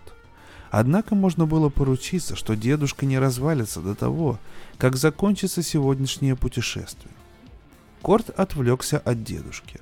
[0.71, 4.39] Однако можно было поручиться, что дедушка не развалится до того,
[4.77, 7.13] как закончится сегодняшнее путешествие.
[8.01, 9.79] Корт отвлекся от дедушки.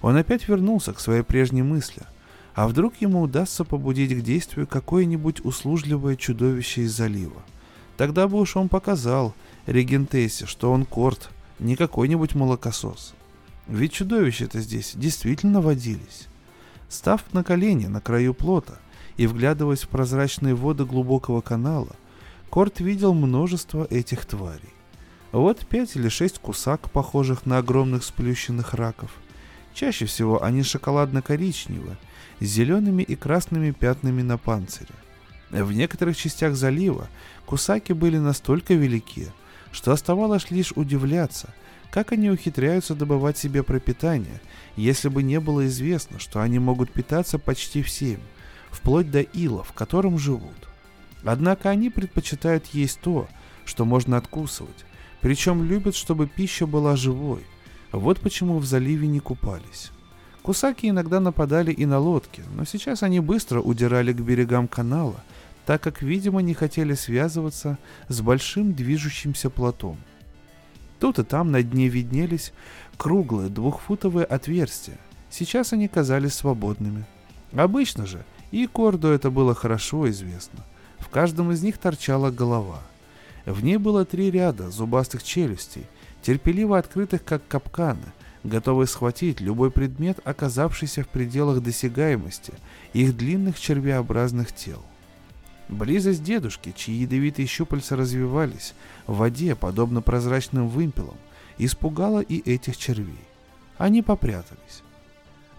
[0.00, 2.02] Он опять вернулся к своей прежней мысли.
[2.60, 7.40] А вдруг ему удастся побудить к действию какое-нибудь услужливое чудовище из залива?
[7.96, 9.32] Тогда бы уж он показал
[9.64, 13.14] Регентессе, что он корт, не какой-нибудь молокосос.
[13.66, 16.28] Ведь чудовища-то здесь действительно водились.
[16.90, 18.74] Став на колени на краю плота
[19.16, 21.96] и вглядываясь в прозрачные воды глубокого канала,
[22.50, 24.74] Корт видел множество этих тварей.
[25.32, 29.12] Вот пять или шесть кусак, похожих на огромных сплющенных раков.
[29.72, 31.96] Чаще всего они шоколадно-коричневые,
[32.40, 34.94] с зелеными и красными пятнами на панцире.
[35.50, 37.08] В некоторых частях залива
[37.46, 39.28] кусаки были настолько велики,
[39.72, 41.52] что оставалось лишь удивляться,
[41.90, 44.40] как они ухитряются добывать себе пропитание,
[44.76, 48.20] если бы не было известно, что они могут питаться почти всем,
[48.70, 50.68] вплоть до ила, в котором живут.
[51.24, 53.28] Однако они предпочитают есть то,
[53.64, 54.84] что можно откусывать,
[55.20, 57.44] причем любят, чтобы пища была живой.
[57.92, 59.90] Вот почему в заливе не купались.
[60.42, 65.22] Кусаки иногда нападали и на лодки, но сейчас они быстро удирали к берегам канала
[65.70, 69.98] так как, видимо, не хотели связываться с большим движущимся плотом.
[70.98, 72.52] Тут и там на дне виднелись
[72.96, 74.98] круглые двухфутовые отверстия.
[75.30, 77.04] Сейчас они казались свободными.
[77.52, 80.64] Обычно же, и Корду это было хорошо известно.
[80.98, 82.80] В каждом из них торчала голова.
[83.46, 85.86] В ней было три ряда зубастых челюстей,
[86.20, 88.12] терпеливо открытых как капканы,
[88.44, 92.54] готовые схватить любой предмет, оказавшийся в пределах досягаемости
[92.92, 94.82] их длинных червеобразных тел.
[95.68, 98.74] Близость дедушки, чьи ядовитые щупальца развивались
[99.06, 101.16] в воде, подобно прозрачным вымпелам,
[101.58, 103.20] испугала и этих червей.
[103.78, 104.82] Они попрятались.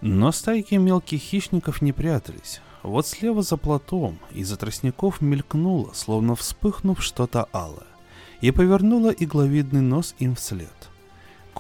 [0.01, 2.59] Но стайки мелких хищников не прятались.
[2.83, 7.87] Вот слева за платом из-за тростников мелькнуло, словно вспыхнув что-то алое,
[8.41, 10.90] и повернуло игловидный нос им вслед.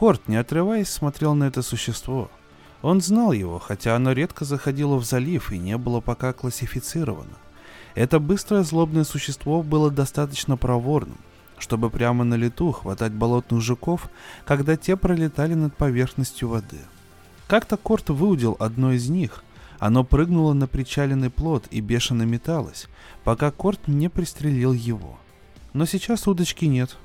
[0.01, 2.31] Корт, не отрываясь, смотрел на это существо.
[2.81, 7.37] Он знал его, хотя оно редко заходило в залив и не было пока классифицировано.
[7.93, 11.19] Это быстрое злобное существо было достаточно проворным,
[11.59, 14.09] чтобы прямо на лету хватать болотных жуков,
[14.43, 16.79] когда те пролетали над поверхностью воды.
[17.45, 19.43] Как-то Корт выудил одно из них.
[19.77, 22.87] Оно прыгнуло на причаленный плот и бешено металось,
[23.23, 25.19] пока Корт не пристрелил его.
[25.73, 26.97] Но сейчас удочки нет.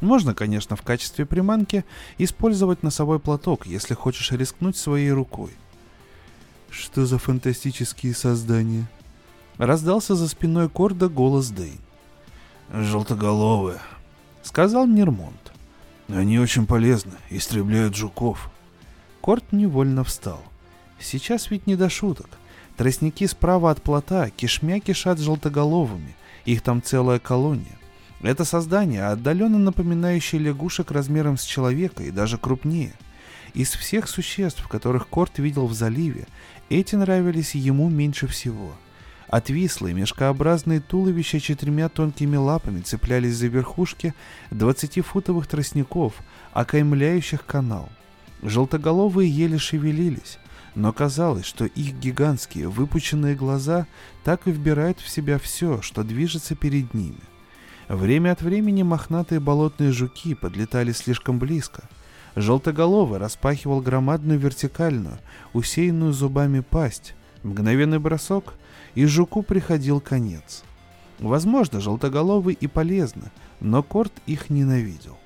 [0.00, 1.84] Можно, конечно, в качестве приманки
[2.18, 5.50] использовать носовой платок, если хочешь рискнуть своей рукой.
[6.70, 8.86] Что за фантастические создания?
[9.58, 11.78] Раздался за спиной Корда голос Дейн.
[12.72, 13.78] «Желтоголовые»,—
[14.42, 15.52] сказал Нермонт.
[16.08, 18.50] «Они очень полезны, истребляют жуков».
[19.20, 20.42] Корт невольно встал.
[20.98, 22.28] Сейчас ведь не до шуток.
[22.76, 27.78] Тростники справа от плота кишмя кишат желтоголовыми, их там целая колония.
[28.24, 32.94] Это создание, отдаленно напоминающее лягушек размером с человека и даже крупнее.
[33.54, 36.26] Из всех существ, которых Корт видел в заливе,
[36.70, 38.74] эти нравились ему меньше всего—
[39.34, 44.14] Отвислые, мешкообразные туловища четырьмя тонкими лапами цеплялись за верхушки
[44.52, 46.14] двадцатифутовых тростников,
[46.52, 47.88] окаймляющих канал.
[48.42, 50.38] Желтоголовые еле шевелились,
[50.76, 53.88] но казалось, что их гигантские выпученные глаза
[54.22, 57.18] так и вбирают в себя все, что движется перед ними.
[57.88, 61.84] Время от времени мохнатые болотные жуки подлетали слишком близко.
[62.36, 65.18] Желтоголовый распахивал громадную вертикальную,
[65.52, 67.14] усеянную зубами пасть.
[67.42, 68.54] Мгновенный бросок—
[68.94, 70.62] и жуку приходил конец.
[71.18, 75.18] Возможно, желтоголовый и полезно, но Корт их ненавидел.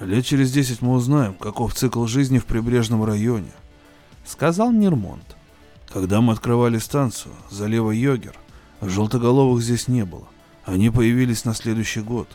[0.00, 3.52] Лет через десять мы узнаем, каков цикл жизни в прибрежном районе,
[4.24, 5.36] сказал Нермонт.
[5.88, 8.36] Когда мы открывали станцию залива Йогер,
[8.82, 10.28] желтоголовых здесь не было.
[10.66, 12.28] Они появились на следующий год,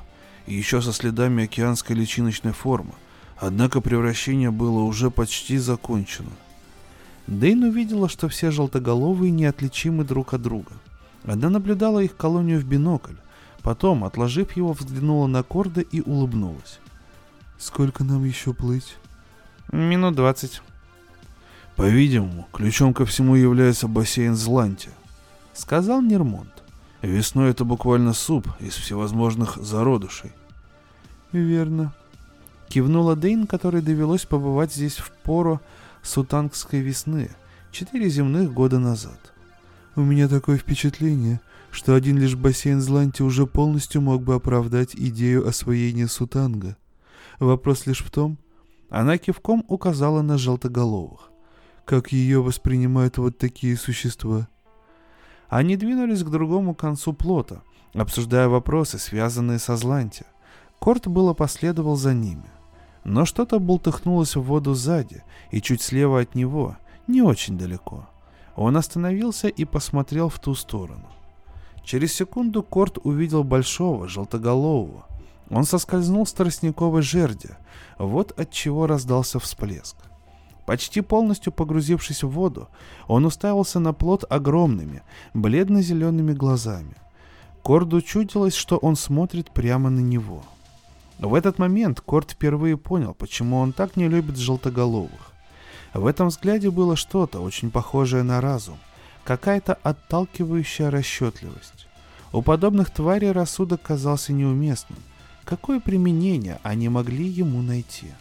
[0.48, 2.94] и еще со следами океанской личиночной формы,
[3.38, 6.32] однако превращение было уже почти закончено.
[7.28, 10.72] Дейн увидела, что все желтоголовые неотличимы друг от друга.
[11.26, 13.16] Она наблюдала их колонию в бинокль,
[13.64, 16.80] потом, отложив его, взглянула на Корда и улыбнулась.
[17.60, 18.96] «Сколько нам еще плыть?»
[19.74, 20.62] «Минут двадцать».
[21.76, 24.90] По-видимому, ключом ко всему является бассейн Зланти,
[25.54, 26.61] сказал Нермонт.
[27.02, 30.32] Весной это буквально суп из всевозможных зародышей.
[31.32, 31.94] Верно.
[32.70, 35.60] Кивнула Дейн, которой довелось побывать здесь в пору
[36.04, 37.32] сутангской весны,
[37.72, 39.34] четыре земных года назад.
[39.96, 45.48] У меня такое впечатление, что один лишь бассейн Зланти уже полностью мог бы оправдать идею
[45.48, 46.78] освоения Сутанга.
[47.40, 48.38] Вопрос лишь в том,
[48.90, 51.32] она кивком указала на желтоголовых.
[51.86, 54.48] Как ее воспринимают вот такие существа?
[55.52, 57.62] Они двинулись к другому концу плота,
[57.94, 60.24] обсуждая вопросы, связанные со Зланти.
[60.80, 62.50] Корт было последовал за ними.
[63.04, 68.08] Но что-то бултыхнулось в воду сзади и чуть слева от него, не очень далеко.
[68.56, 71.10] Он остановился и посмотрел в ту сторону.
[71.84, 75.06] Через секунду Корт увидел большого, желтоголового.
[75.50, 77.50] Он соскользнул с тростниковой жерди,
[77.98, 79.98] вот от чего раздался всплеск.
[80.72, 82.70] Почти полностью погрузившись в воду,
[83.10, 85.02] он уставился на плот огромными,
[85.34, 86.96] бледно-зелеными глазами.
[87.62, 90.46] Корду чудилось, что он смотрит прямо на него.
[91.20, 95.34] В этот момент Корд впервые понял, почему он так не любит желтоголовых.
[95.94, 98.78] В этом взгляде было что-то очень похожее на разум,
[99.26, 101.90] какая-то отталкивающая расчетливость.
[102.32, 105.00] У подобных тварей рассудок казался неуместным.
[105.44, 108.14] Какое применение они могли ему найти?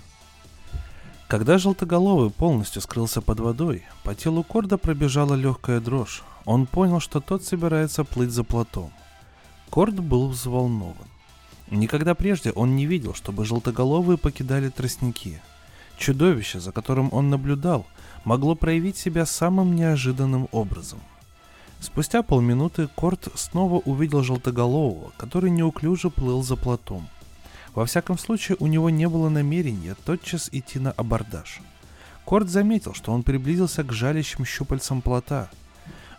[1.31, 6.25] Когда желтоголовый полностью скрылся под водой, по телу Корда пробежала легкая дрожь.
[6.45, 8.90] Он понял, что тот собирается плыть за плотом.
[9.71, 11.07] Корд был взволнован.
[11.71, 15.40] Никогда прежде он не видел, чтобы желтоголовые покидали тростники.
[15.97, 17.87] Чудовище, за которым он наблюдал,
[18.25, 20.99] могло проявить себя самым неожиданным образом.
[21.79, 27.09] Спустя полминуты Корт снова увидел желтоголового, который неуклюже плыл за плотом–
[27.75, 31.61] во всяком случае, у него не было намерения тотчас идти на абордаж.
[32.25, 35.51] Корт заметил, что он приблизился к жалящим щупальцам плота.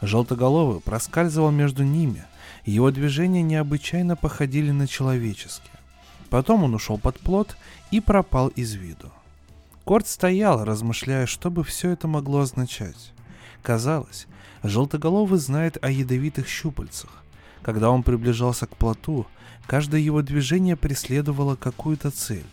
[0.01, 2.25] Желтоголовый проскальзывал между ними,
[2.65, 5.71] и его движения необычайно походили на человеческие.
[6.29, 7.55] Потом он ушел под плот
[7.91, 9.11] и пропал из виду.
[9.83, 13.13] Корт стоял, размышляя, что бы все это могло означать.
[13.61, 14.27] Казалось,
[14.63, 17.09] желтоголовый знает о ядовитых щупальцах.
[17.61, 19.27] Когда он приближался к плоту,
[19.71, 22.43] Каждое его движение преследовало какую-то цель.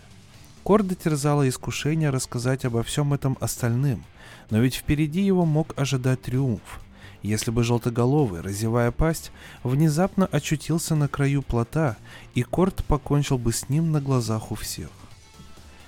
[0.63, 4.05] Корда терзало искушение рассказать обо всем этом остальным,
[4.51, 6.81] но ведь впереди его мог ожидать триумф.
[7.23, 9.33] Если бы желтоголовый, разевая пасть,
[9.65, 11.97] внезапно очутился на краю плота,
[12.35, 14.91] и Корт покончил бы с ним на глазах у всех.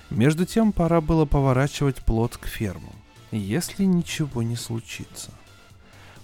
[0.09, 2.95] Между тем пора было поворачивать плот к фермам,
[3.31, 5.31] если ничего не случится.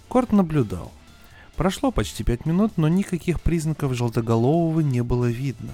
[0.09, 0.91] Корт наблюдал.
[1.57, 5.73] Прошло почти пять минут, но никаких признаков желтоголового не было видно.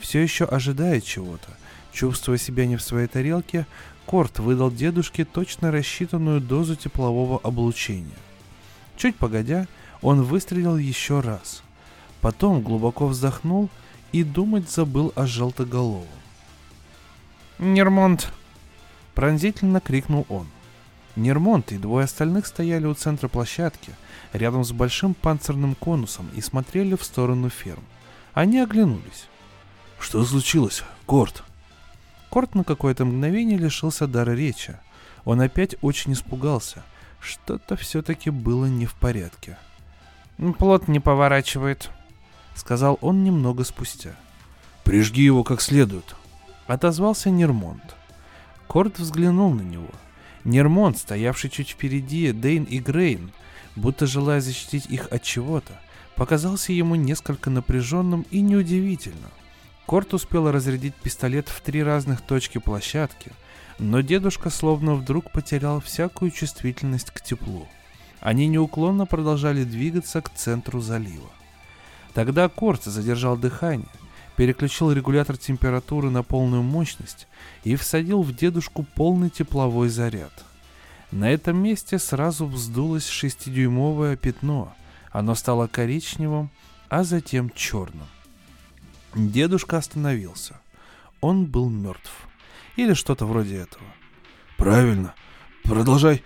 [0.00, 1.50] Все еще ожидая чего-то.
[1.92, 3.66] Чувствуя себя не в своей тарелке,
[4.06, 8.16] Корт выдал дедушке точно рассчитанную дозу теплового облучения.
[8.96, 9.66] Чуть погодя,
[10.00, 11.62] он выстрелил еще раз.
[12.22, 13.68] Потом глубоко вздохнул
[14.12, 16.08] и думать забыл о желтоголовом.
[17.58, 18.32] «Нермонт!»
[19.14, 20.46] Пронзительно крикнул он.
[21.18, 23.92] Нермонт и двое остальных стояли у центра площадки–
[24.32, 27.82] рядом с большим панцирным конусом и смотрели в сторону ферм.
[28.34, 29.28] Они оглянулись.
[29.98, 31.42] «Что случилось, Корт?»
[32.30, 34.76] Корт на какое-то мгновение лишился дара речи.
[35.24, 36.84] Он опять очень испугался.
[37.20, 39.58] Что-то все-таки было не в порядке.
[40.58, 41.90] «Плот не поворачивает»,—
[42.54, 44.14] сказал он немного спустя.
[44.84, 46.14] «Прижги его как следует»,—
[46.66, 47.96] отозвался Нермонт.
[48.68, 49.90] Корт взглянул на него.
[50.44, 53.30] Нермонт, стоявший чуть впереди, Дейн и Грейн,
[53.76, 55.80] будто желая защитить их от чего-то,
[56.14, 59.28] показался ему несколько напряженным и неудивительно.
[59.86, 63.32] Корт успел разрядить пистолет в три разных точки площадки,
[63.78, 67.68] но дедушка словно вдруг потерял всякую чувствительность к теплу.
[68.20, 71.30] Они неуклонно продолжали двигаться к центру залива.
[72.14, 73.88] Тогда Корт задержал дыхание,
[74.38, 77.26] переключил регулятор температуры на полную мощность
[77.64, 80.32] и всадил в дедушку полный тепловой заряд–
[81.10, 84.74] На этом месте сразу вздулось шестидюймовое пятно.
[85.10, 86.50] Оно стало коричневым,
[86.90, 88.06] а затем черным.
[89.14, 90.60] Дедушка остановился.
[91.20, 92.12] Он был мертв.
[92.76, 93.84] Или что-то вроде этого.
[94.58, 95.14] Правильно.
[95.64, 96.22] Продолжай.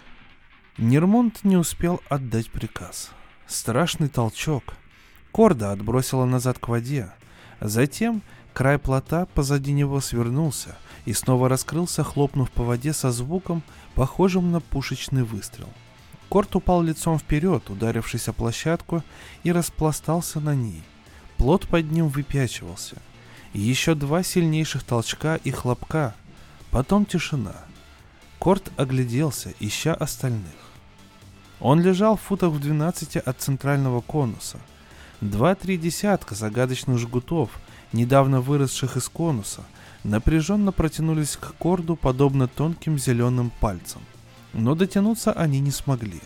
[0.78, 3.12] Нермонт не успел отдать приказ.
[3.46, 4.74] Страшный толчок.
[5.30, 7.12] Корда отбросила назад к воде.
[7.62, 8.22] Затем
[8.54, 13.62] край плота позади него свернулся и снова раскрылся, хлопнув по воде со звуком,
[13.94, 15.68] похожим на пушечный выстрел.
[16.28, 19.04] Корт упал лицом вперед, ударившись о площадку,
[19.44, 20.82] и распластался на ней.
[21.36, 22.96] Плот под ним выпячивался.
[23.52, 26.14] Еще два сильнейших толчка и хлопка.
[26.70, 27.54] Потом тишина.
[28.38, 30.54] Корт огляделся, ища остальных.
[31.60, 34.58] Он лежал в футах в 12 от центрального конуса.
[35.22, 37.50] Два-три десятка загадочных жгутов,
[37.92, 39.62] недавно выросших из конуса,
[40.02, 44.02] напряженно протянулись к корду, подобно тонким зеленым пальцам.
[44.52, 46.20] Но дотянуться они не смогли.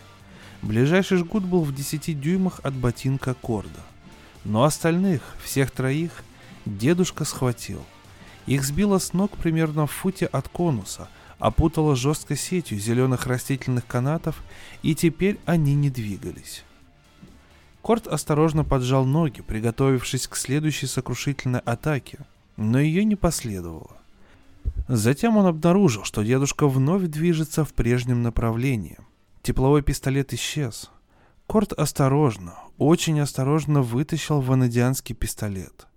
[0.63, 3.81] Ближайший жгут был в 10 дюймах от ботинка корда.
[4.43, 6.23] Но остальных, всех троих,
[6.65, 7.85] дедушка схватил.
[8.47, 14.41] Их сбило с ног примерно в футе от конуса, опутала жесткой сетью зеленых растительных канатов,
[14.81, 16.63] и теперь они не двигались.
[17.87, 22.19] Корт осторожно поджал ноги, приготовившись к следующей сокрушительной атаке,
[22.57, 23.95] но ее не последовало.
[24.89, 28.97] Затем он обнаружил, что дедушка вновь движется в прежнем направлении.
[29.41, 30.91] Тепловой пистолет исчез.
[31.45, 35.87] Корт осторожно, очень осторожно вытащил ванадианский пистолет.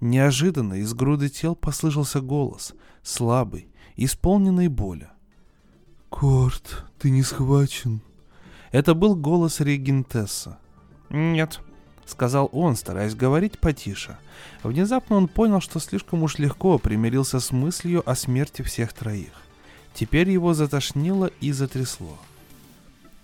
[0.00, 2.72] Неожиданно из груды тел послышался голос,
[3.02, 5.08] слабый, исполненный боли.
[6.08, 8.00] «Корт, ты не схвачен».
[8.72, 10.60] Это был голос регентесса.
[11.10, 11.60] «Нет»,—
[12.06, 14.16] сказал он, стараясь говорить потише.
[14.62, 19.32] Внезапно он понял, что слишком уж легко примирился с мыслью о смерти всех троих.
[19.94, 22.18] Теперь его затошнило и затрясло.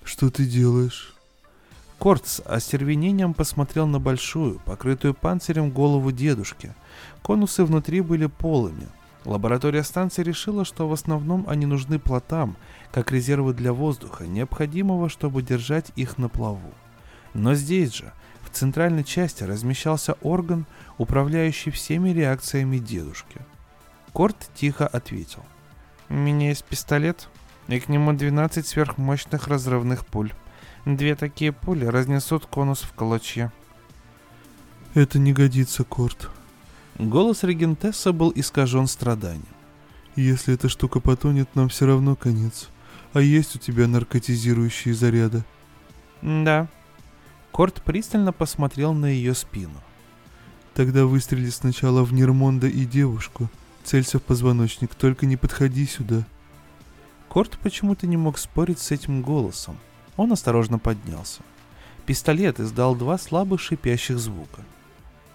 [0.04, 1.14] «Что ты делаешь?»
[1.98, 6.74] Корт с остервенением посмотрел на большую, покрытую панцирем голову дедушки.
[7.22, 8.88] Конусы внутри были полыми.
[9.24, 12.56] Лаборатория станции решила, что в основном они нужны плотам,
[12.90, 16.72] как резервы для воздуха, необходимого, чтобы держать их на плаву.
[17.34, 18.12] Но здесь же,
[18.42, 20.66] в центральной части, размещался орган,
[20.98, 23.40] управляющий всеми реакциями дедушки.
[24.12, 25.42] Корт тихо ответил.
[26.08, 27.28] «У меня есть пистолет,
[27.68, 30.32] и к нему 12 сверхмощных разрывных пуль.
[30.84, 33.52] Две такие пули разнесут конус в клочья.
[34.94, 36.28] Это не годится, Корт.
[36.98, 39.46] Голос регентесса был искажен страданием.
[40.16, 42.68] Если эта штука потонет, нам все равно конец.
[43.14, 45.44] А есть у тебя наркотизирующие заряды?
[46.20, 46.68] Да.
[47.52, 49.78] Корт пристально посмотрел на ее спину.
[50.74, 53.50] Тогда выстрели сначала в Нермонда и девушку.
[53.84, 56.24] Целься в позвоночник, только не подходи сюда.
[57.28, 59.78] Корт почему-то не мог спорить с этим голосом.
[60.16, 61.42] Он осторожно поднялся.
[62.06, 64.62] Пистолет издал два слабых шипящих звука.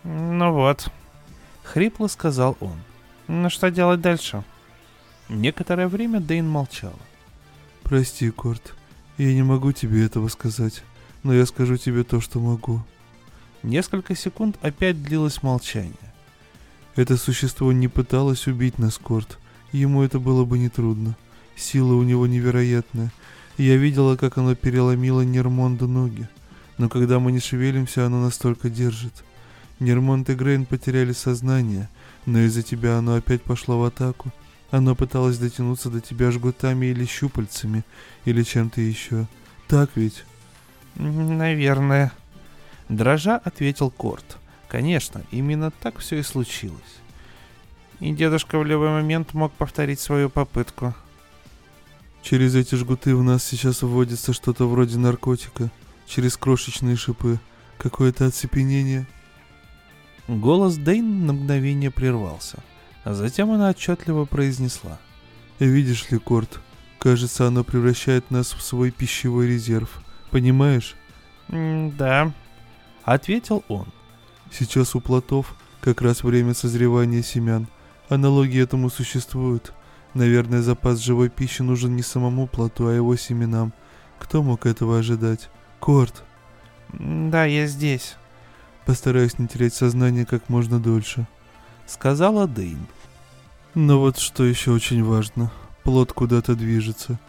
[0.04, 0.92] «Ну вот»,—
[1.64, 2.78] хрипло сказал он.
[3.28, 4.44] «Ну что делать дальше?»
[5.30, 7.00] Некоторое время Дейн молчала.
[7.84, 8.76] «Прости, Корт,
[9.18, 10.84] я не могу тебе этого сказать,
[11.28, 12.82] но я скажу тебе то, что могу».
[13.62, 15.94] Несколько секунд опять длилось молчание.
[16.96, 19.38] Это существо не пыталось убить нас, Корт.
[19.74, 21.18] Ему это было бы нетрудно.
[21.58, 23.12] Сила у него невероятная,
[23.58, 26.30] я видела, как оно переломило Нермонду ноги.
[26.78, 29.26] Но когда мы не шевелимся, оно настолько держит.
[29.82, 31.90] Нермонд и Грейн потеряли сознание,
[32.26, 34.32] но из-за тебя оно опять пошло в атаку.
[34.72, 37.84] Оно пыталось дотянуться до тебя жгутами или щупальцами,
[38.24, 39.28] или чем-то еще.
[39.68, 40.24] Так ведь?
[40.98, 42.12] Наверное.
[42.90, 44.38] Дрожа ответил Корт.
[44.68, 46.82] Конечно, именно так все и случилось.
[48.00, 50.96] И дедушка в любой момент мог повторить свою попытку.
[52.24, 55.70] Через эти жгуты в нас сейчас вводится что-то вроде наркотика.
[56.08, 57.40] Через крошечные шипы.
[57.78, 59.08] Какое-то оцепенение.
[60.28, 62.58] Голос Дейн на мгновение прервался,
[63.04, 65.00] а затем она отчетливо произнесла.
[65.60, 66.60] «Видишь ли, Корт,
[67.00, 70.02] кажется, оно превращает нас в свой пищевой резерв.
[70.32, 70.96] Понимаешь?»
[71.48, 72.32] «Да»,—
[73.04, 73.88] ответил он.
[74.52, 77.68] «Сейчас у плотов как раз время созревания семян.
[78.10, 79.74] Аналогии этому существуют.
[80.14, 83.74] Наверное, запас живой пищи нужен не самому плоту, а его семенам.
[84.20, 85.50] Кто мог этого ожидать?
[85.80, 86.24] Корт.
[86.90, 88.16] Да, я здесь.
[88.86, 91.28] Постараюсь не терять сознание как можно дольше.
[91.86, 92.88] Сказала Дейн.
[93.76, 95.52] Но вот что еще очень важно.
[95.84, 97.20] Плод куда-то движется.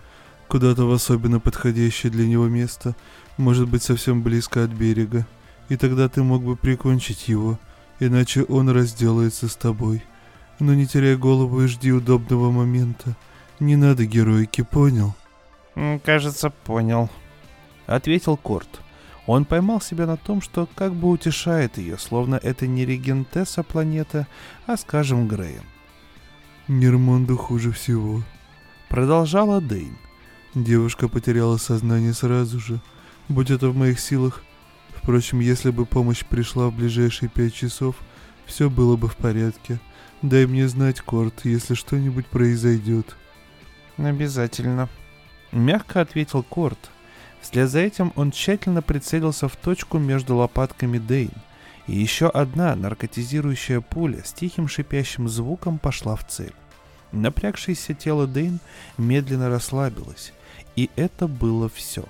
[0.49, 2.97] Куда-то в особенно подходящее для него место.
[3.37, 5.27] Может быть совсем близко от берега.
[5.69, 7.59] И тогда ты мог бы прикончить его.
[8.01, 10.03] Иначе он разделается с тобой.
[10.59, 13.17] Но не теряй голову и жди удобного момента.
[13.61, 15.15] Не надо героики, понял?
[16.03, 17.09] «Кажется, понял»,—
[17.87, 18.81] ответил Корт.
[19.27, 24.27] Он поймал себя на том, что как бы утешает ее, словно это не регентесса планеты,
[24.67, 25.63] а, скажем, Грейн.
[26.67, 28.23] «Нермонду хуже всего»,—
[28.89, 29.97] продолжала Дейн.
[30.55, 32.81] «Девушка потеряла сознание сразу же,
[33.29, 34.43] будь это в моих силах.
[34.95, 37.97] Впрочем, если бы помощь пришла в ближайшие пять часов,
[38.47, 39.79] все было бы в порядке.
[40.23, 43.17] Дай мне знать, Корт, если что-нибудь произойдет».
[43.99, 44.89] «Обязательно»,—
[45.53, 46.91] мягко ответил Корт.
[47.41, 51.33] Вслед за этим он тщательно прицелился в точку между лопатками Дейн,
[51.87, 56.55] и еще одна наркотизирующая пуля с тихим шипящим звуком пошла в цель.
[57.13, 58.61] Напрягшееся тело Дейн
[58.99, 60.33] медленно расслабилось,
[60.77, 62.05] и это было все.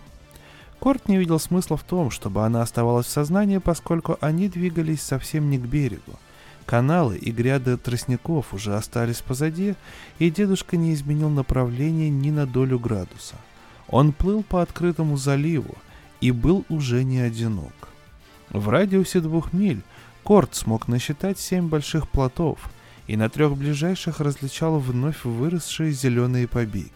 [0.79, 5.51] Корт не видел смысла в том, чтобы она оставалась в сознании, поскольку они двигались совсем
[5.51, 6.19] не к берегу.
[6.67, 9.75] Каналы и гряды тростников уже остались позади,
[10.19, 13.37] и дедушка не изменил направление ни на долю градуса.
[13.89, 15.75] Он плыл по открытому заливу
[16.21, 17.73] и был уже не одинок.
[18.51, 19.83] В радиусе двух миль
[20.23, 22.71] Корт смог насчитать семь больших плотов,
[23.07, 26.91] и на трех ближайших различал вновь выросшие зеленые побеги.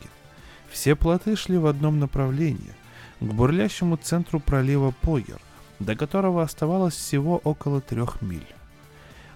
[0.72, 2.74] Все плоты шли в одном направлении,
[3.20, 5.40] к бурлящему центру пролива Пойер,
[5.78, 8.46] до которого оставалось всего около трех миль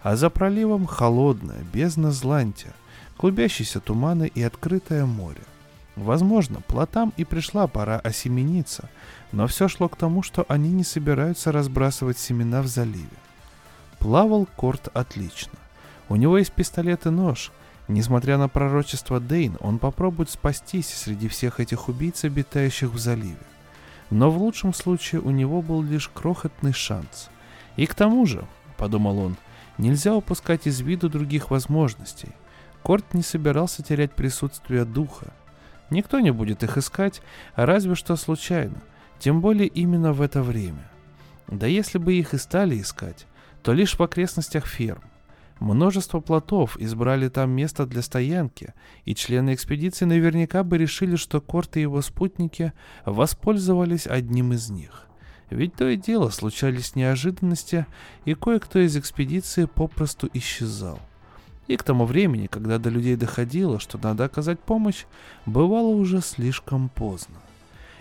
[0.06, 2.72] а за проливом холодная, бездна Злантия,
[3.16, 5.42] клубящиеся туманы и открытое море.
[5.96, 8.88] Возможно, плотам и пришла пора осемениться,
[9.32, 13.18] но все шло к тому, что они не собираются разбрасывать семена в заливе.
[13.98, 15.58] Плавал Корт отлично.
[16.08, 17.50] У него есть пистолет и нож.
[17.88, 23.36] Несмотря на пророчество Дейн, он попробует спастись среди всех этих убийц, обитающих в заливе.
[24.10, 27.28] Но в лучшем случае у него был лишь крохотный шанс.
[27.76, 29.36] И к тому же, подумал он,
[29.78, 32.30] Нельзя упускать из виду других возможностей.
[32.82, 35.32] Корт не собирался терять присутствие духа.
[35.90, 37.20] Никто не будет их искать,
[37.54, 38.80] а разве что случайно,
[39.18, 40.90] тем более именно в это время.
[41.46, 43.26] Да если бы их и стали искать,
[43.62, 45.02] то лишь в окрестностях ферм.
[45.58, 51.76] Множество плотов избрали там место для стоянки, и члены экспедиции наверняка бы решили, что Корт
[51.76, 52.74] и его спутники
[53.06, 55.06] воспользовались одним из них.
[55.48, 57.86] Ведь то и дело случались неожиданности,
[58.24, 60.98] и кое-кто из экспедиции попросту исчезал.
[61.68, 65.04] И к тому времени, когда до людей доходило, что надо оказать помощь,
[65.46, 67.36] бывало уже слишком поздно.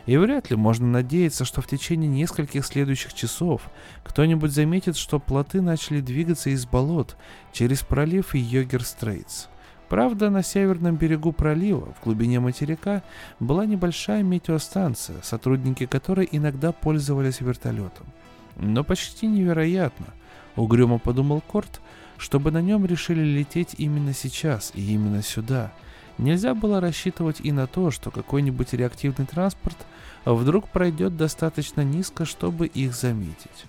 [0.06, 3.64] И вряд ли можно надеяться, что в течение нескольких следующих часов
[4.04, 7.18] кто-нибудь заметит, что плоты начали двигаться из болот
[7.52, 9.48] через пролив Йогер-Стрейтс.
[9.90, 13.04] Правда, на северном берегу пролива, в глубине материка,
[13.40, 18.08] была небольшая метеостанция, сотрудники которой иногда пользовались вертолетом.
[18.56, 20.08] Но почти невероятно,
[20.56, 21.82] угрюмо подумал Корт,
[22.18, 25.72] чтобы на нем решили лететь именно сейчас и именно сюда.
[26.18, 29.78] Нельзя было рассчитывать и на то, что какой-нибудь реактивный транспорт
[30.24, 33.66] вдруг пройдет достаточно низко, чтобы их заметить.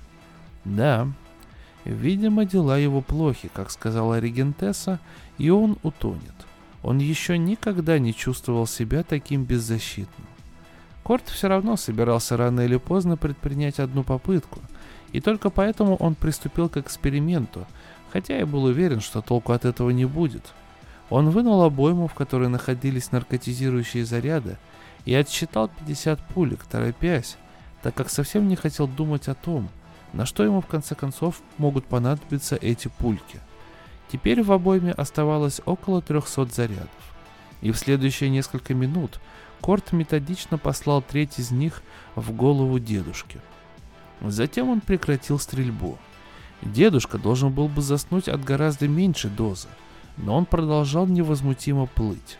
[0.65, 1.09] Да,
[1.87, 4.99] Видимо, дела его плохи, как сказала регентесса,
[5.39, 6.35] и он утонет.
[6.83, 10.27] Он еще никогда не чувствовал себя таким беззащитным.
[11.05, 14.59] Корт все равно собирался рано или поздно предпринять одну попытку,
[15.13, 17.69] и только поэтому он приступил к эксперименту,
[18.13, 20.43] хотя и был уверен, что толку от этого не будет.
[21.11, 24.59] Он вынул обойму, в которой находились наркотизирующие заряды,
[25.05, 27.37] и отсчитал 50 пулек, торопясь,
[27.83, 29.69] так как совсем не хотел думать о том,
[30.13, 33.41] на что ему в конце концов могут понадобиться эти пульки.
[34.11, 36.89] Теперь в обойме оставалось около 300 зарядов.
[37.61, 39.21] И в следующие несколько минут
[39.61, 41.83] Корт методично послал треть из них
[42.15, 43.41] в голову дедушки.
[44.21, 45.99] Затем он прекратил стрельбу.
[46.63, 49.69] Дедушка должен был бы заснуть от гораздо меньшей дозы,
[50.17, 52.39] но он продолжал невозмутимо плыть.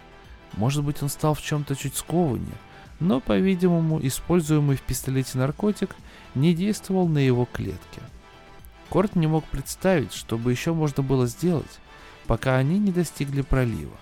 [0.57, 2.57] Может быть, он стал в чем-то чуть скованнее,
[3.01, 5.95] но, по-видимому, используемый в пистолете наркотик
[6.35, 8.01] не действовал на его клетки.
[8.89, 11.81] Корт не мог представить, что бы еще можно было сделать,
[12.27, 13.97] пока они не достигли пролива.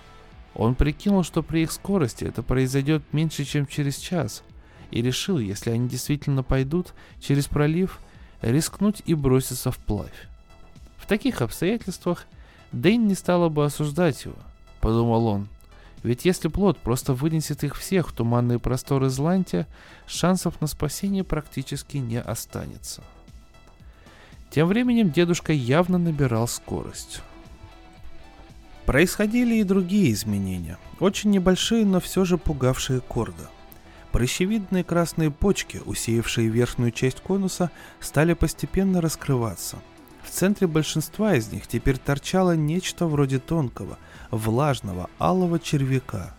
[0.53, 4.43] Он прикинул, что при их скорости это произойдет меньше, чем через час,
[4.91, 7.99] и решил, если они действительно пойдут через пролив,
[8.41, 10.27] рискнуть и броситься вплавь.
[10.97, 12.25] В таких обстоятельствах
[12.71, 14.35] Дэйн не стала бы осуждать его,
[14.81, 15.47] подумал он,
[16.03, 19.67] ведь если плод просто вынесет их всех в туманные просторы Злантия,
[20.05, 23.03] шансов на спасение практически не останется.
[24.51, 27.21] Тем временем дедушка явно набирал скорость.
[28.85, 33.49] Происходили и другие изменения, очень небольшие, но все же пугавшие Корда.
[34.11, 39.77] Прыщевидные красные почки, усеявшие верхнюю часть конуса, стали постепенно раскрываться.
[40.25, 43.97] В центре большинства из них теперь торчало нечто вроде тонкого,
[44.31, 46.35] влажного алого червяка.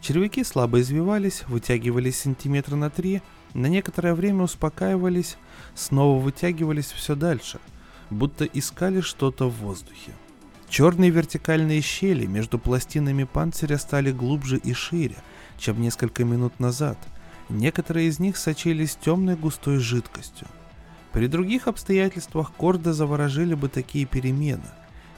[0.00, 3.22] Червяки слабо извивались, вытягивались сантиметра на три,
[3.52, 5.36] на некоторое время успокаивались,
[5.74, 7.58] снова вытягивались все дальше,
[8.08, 10.12] будто искали что-то в воздухе.
[10.68, 15.16] Черные вертикальные щели между пластинами панциря стали глубже и шире,
[15.58, 16.98] чем несколько минут назад.
[17.48, 20.46] Некоторые из них сочились темной густой жидкостью.
[21.14, 24.64] При других обстоятельствах Корда заворожили бы такие перемены.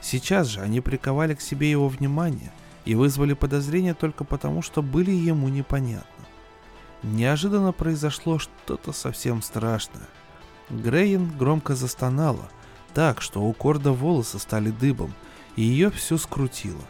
[0.03, 2.53] Сейчас же они приковали к себе его внимание
[2.85, 6.27] и вызвали подозрения только потому, что были ему непонятны.
[7.03, 10.07] Неожиданно произошло что-то совсем страшное.
[10.69, 12.51] Грейн громко застонала,
[12.93, 15.15] так, что у Корда волосы стали дыбом,
[15.57, 16.85] и ее всю скрутило.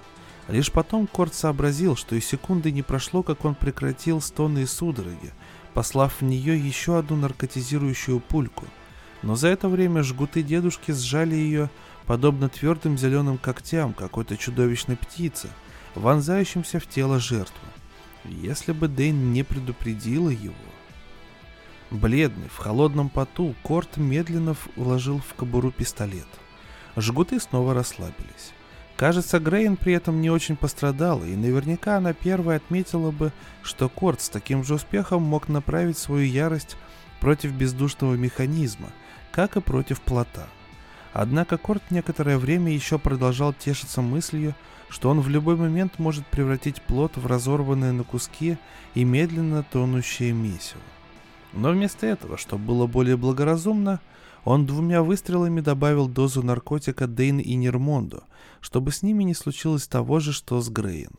[0.48, 5.32] Лишь потом Корд сообразил, что и секунды не прошло, как он прекратил стоны и судороги,
[5.74, 8.64] послав в нее еще одну наркотизирующую пульку.
[9.22, 11.70] Но за это время жгуты дедушки сжали ее,
[12.06, 15.48] подобно твердым зеленым когтям какой-то чудовищной птицы,
[15.94, 17.68] вонзающимся в тело жертвы.
[18.24, 20.54] Если бы Дэйн не предупредила его...
[21.90, 26.26] Бледный, в холодном поту, Корт медленно вложил в кобуру пистолет.
[26.96, 28.52] Жгуты снова расслабились.
[28.96, 33.30] Кажется, Грейн при этом не очень пострадала, и наверняка она первой отметила бы,
[33.62, 36.76] что Корт с таким же успехом мог направить свою ярость
[37.20, 38.88] против бездушного механизма,
[39.36, 40.48] как и против плота.
[41.12, 44.54] Однако Корт некоторое время еще продолжал тешиться мыслью,
[44.88, 48.56] что он в любой момент может превратить плод в разорванное на куски
[48.94, 50.80] и медленно тонущее месиво.
[51.52, 54.00] Но вместо этого, что было более благоразумно,
[54.46, 58.22] он двумя выстрелами добавил дозу наркотика Дейн и Нермонду,
[58.62, 61.10] чтобы с ними не случилось того же, что с Грейн.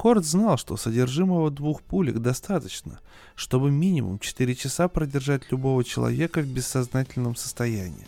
[0.00, 3.00] Корт знал, что содержимого двух пулек достаточно,
[3.34, 8.06] чтобы минимум 4 часа продержать любого человека в бессознательном состоянии.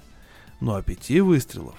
[0.60, 1.74] Ну а пяти выстрелов...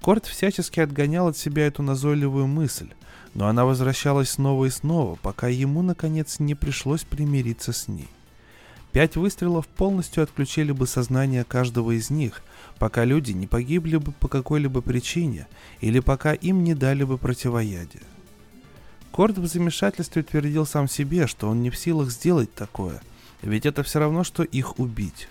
[0.00, 2.88] Корт всячески отгонял от себя эту назойливую мысль,
[3.34, 8.08] но она возвращалась снова и снова, пока ему, наконец, не пришлось примириться с ней.
[8.92, 12.42] Пять выстрелов полностью отключили бы сознание каждого из них,
[12.78, 15.48] пока люди не погибли бы по какой-либо причине
[15.82, 18.02] или пока им не дали бы противоядие.
[19.16, 23.00] Корд в замешательстве твердил сам себе, что он не в силах сделать такое,
[23.40, 25.28] ведь это все равно, что их убить.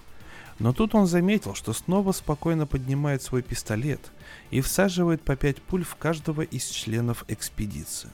[0.57, 4.01] Но тут он заметил, что снова спокойно поднимает свой пистолет
[4.49, 8.09] и всаживает по пять пуль в каждого из членов экспедиции.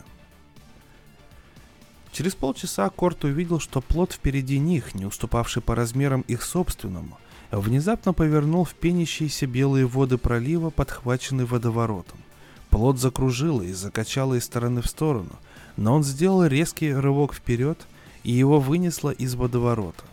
[2.12, 7.18] Через полчаса Корт увидел, что плод впереди них, не уступавший по размерам их собственному,
[7.50, 12.20] внезапно повернул в пенящиеся белые воды пролива, подхваченный водоворотом.
[12.70, 15.40] Плод закружило и закачало из стороны в сторону,
[15.78, 17.80] но он сделал резкий рывок вперед,
[18.24, 20.04] и его вынесло из водоворота.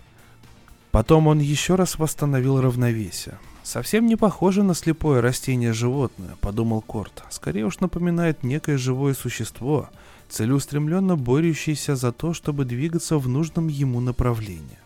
[0.91, 3.39] Потом он еще раз восстановил равновесие.
[3.63, 7.23] Совсем не похоже на слепое растение-животное, подумал Корт.
[7.29, 9.91] Скорее уж напоминает некое живое существо,
[10.31, 14.79] целеустремленно борющийся за то, чтобы двигаться в нужном ему направлении.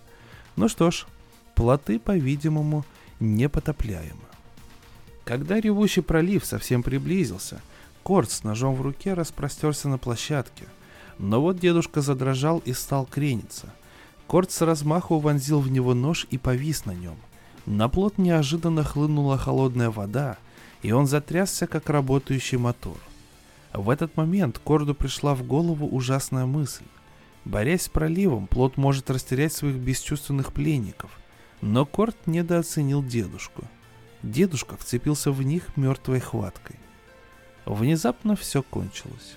[0.57, 1.07] Ну что ж,
[1.55, 2.85] плоты, по-видимому,
[3.20, 4.18] непотопляемы.
[5.25, 7.61] Когда ревущий пролив совсем приблизился,
[8.03, 10.66] Корт с ножом в руке распростерся на площадке.
[11.18, 13.72] Но вот дедушка задрожал и стал крениться.
[14.26, 17.16] Корт с размаху вонзил в него нож и повис на нем.
[17.66, 20.36] На плот неожиданно хлынула холодная вода,
[20.82, 22.96] и он затрясся, как работающий мотор.
[23.72, 26.84] В этот момент Корду пришла в голову ужасная мысль.
[27.44, 31.11] Борясь с проливом, плод может растерять своих бесчувственных пленников.
[31.61, 33.64] Но Корт недооценил дедушку.
[34.22, 36.76] Дедушка вцепился в них мертвой хваткой.
[37.64, 39.36] Внезапно все кончилось.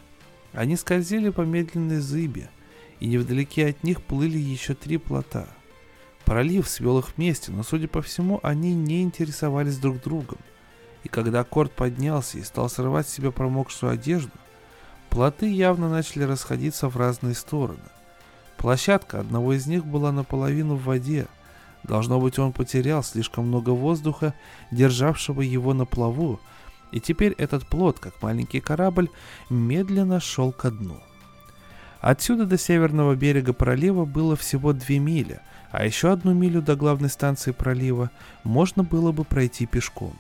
[0.54, 2.50] Они скользили по медленной зыбе,
[3.00, 5.48] и невдалеке от них плыли еще три плота.
[6.24, 10.40] Пролив свел их вместе, но, судя по всему, они не интересовались друг другом–
[11.06, 14.32] и когда Корт поднялся и стал срывать с себя промокшую одежду,
[15.12, 17.78] плоты явно начали расходиться в разные стороны.
[18.58, 21.28] Площадка одного из них была наполовину в воде.
[21.84, 24.34] Должно быть, он потерял слишком много воздуха,
[24.72, 26.40] державшего его на плаву,
[26.92, 29.10] и теперь этот плот, как маленький корабль,
[29.50, 31.00] медленно шел ко дну.
[32.02, 35.40] Отсюда до северного берега пролива было всего две мили,
[35.72, 38.12] а еще одну милю до главной станции пролива
[38.44, 40.16] можно было бы пройти пешком.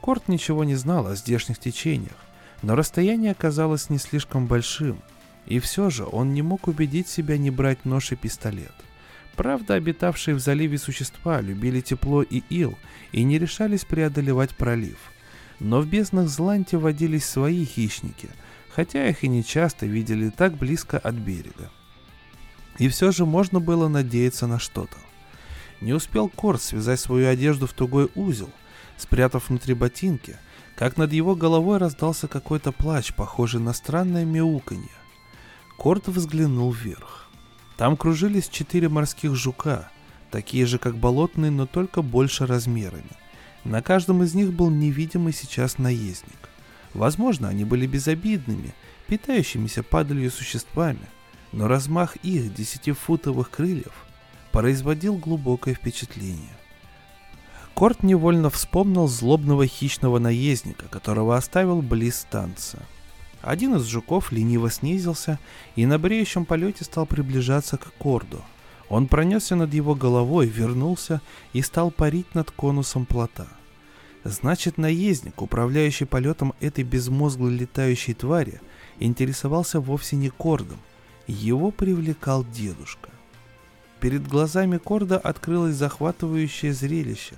[0.00, 2.16] Корт ничего не знал о здешних течениях,
[2.62, 5.00] но расстояние оказалось не слишком большим,
[5.46, 8.72] и все же он не мог убедить себя не брать нож и пистолет.
[9.34, 12.76] Правда, обитавшие в заливе существа любили тепло и ил
[13.12, 14.98] и не решались преодолевать пролив.
[15.60, 18.28] Но в безднах Зланти водились свои хищники,
[18.70, 21.70] хотя их и не часто видели так близко от берега.
[22.78, 24.96] И все же можно было надеяться на что-то.
[25.80, 28.50] Не успел Корт связать свою одежду в тугой узел–
[28.98, 30.36] спрятав внутри ботинки,
[30.76, 34.90] как над его головой раздался какой-то плач, похожий на странное мяуканье.
[35.78, 37.28] Корт взглянул вверх.
[37.76, 39.90] Там кружились четыре морских жука,
[40.30, 43.10] такие же как болотные, но только больше размерами.
[43.64, 46.48] На каждом из них был невидимый сейчас наездник.
[46.94, 48.74] Возможно, они были безобидными,
[49.06, 51.06] питающимися падалью существами,
[51.52, 53.92] но размах их десятифутовых крыльев
[54.52, 56.56] производил глубокое впечатление.
[57.74, 62.80] Корт невольно вспомнил злобного хищного наездника, которого оставил близ станции.
[63.40, 65.38] Один из жуков лениво снизился
[65.76, 68.42] и на бреющем полете стал приближаться к Корду.
[68.88, 71.20] Он пронесся над его головой, вернулся
[71.52, 73.46] и стал парить над конусом плота.
[74.24, 78.60] Значит, наездник, управляющий полетом этой безмозглой летающей твари,
[78.98, 80.78] интересовался вовсе не Кордом.
[81.26, 83.10] Его привлекал дедушка.
[84.00, 87.34] Перед глазами Корда открылось захватывающее зрелище.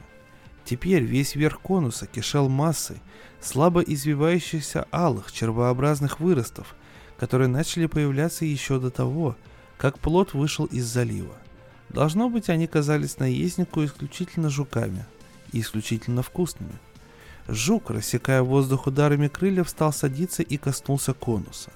[0.65, 2.99] Теперь весь верх конуса кишел массой
[3.41, 6.77] слабо извивающихся алых червообразных выростов,
[7.19, 9.37] которые начали появляться еще до того,
[9.79, 11.40] как плод вышел из залива.
[11.91, 15.05] Должно быть, они казались наезднику исключительно жуками
[15.53, 16.75] и исключительно вкусными.
[17.49, 21.73] Жук, рассекая воздух ударами крыльев, стал садиться и коснулся конуса.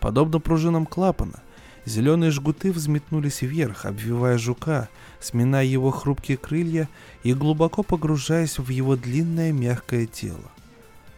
[0.00, 1.42] Подобно пружинам клапана,
[1.84, 4.88] зеленые жгуты взметнулись вверх, обвивая жука,
[5.20, 6.88] сминая его хрупкие крылья
[7.22, 10.50] и глубоко погружаясь в его длинное мягкое тело.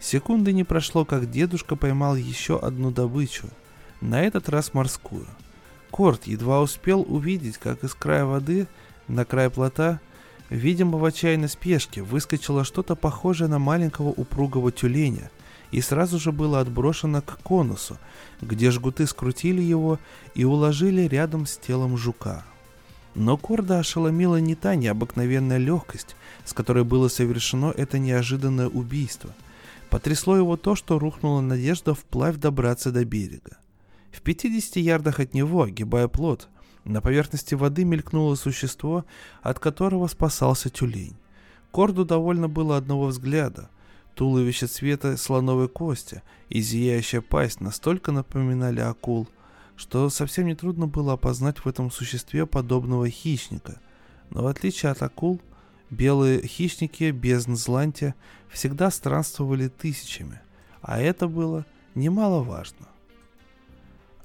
[0.01, 3.49] Секунды не прошло, как дедушка поймал еще одну добычу,
[4.01, 5.27] на этот раз морскую.
[5.95, 8.67] Корт едва успел увидеть, как из края воды
[9.07, 10.01] на край плота,
[10.51, 15.31] видимо в отчаянной спешке, выскочило что-то похожее на маленького упругого тюленя,
[15.71, 17.97] и сразу же было отброшено к конусу,
[18.41, 20.01] где жгуты скрутили его
[20.35, 22.43] и уложили рядом с телом жука.
[23.15, 29.33] Но Корда ошеломила не та необыкновенная легкость, с которой было совершено это неожиданное убийство–
[29.95, 33.59] Потрясло его то, что рухнула надежда вплавь добраться до берега.
[34.15, 36.49] В 50 ярдах от него, огибая плот,
[36.85, 39.05] на поверхности воды мелькнуло существо,
[39.43, 41.17] от которого спасался тюлень.
[41.73, 43.71] Корду довольно было одного взгляда.
[44.15, 49.29] Туловище цвета слоновой кости и зияющая пасть настолько напоминали акул,
[49.75, 53.81] что совсем нетрудно было опознать в этом существе подобного хищника.
[54.31, 55.41] Но в отличие от акул–
[55.95, 58.17] Белые хищники без Нзлантия
[58.51, 60.41] всегда странствовали тысячами,
[60.83, 62.89] а это было немаловажно.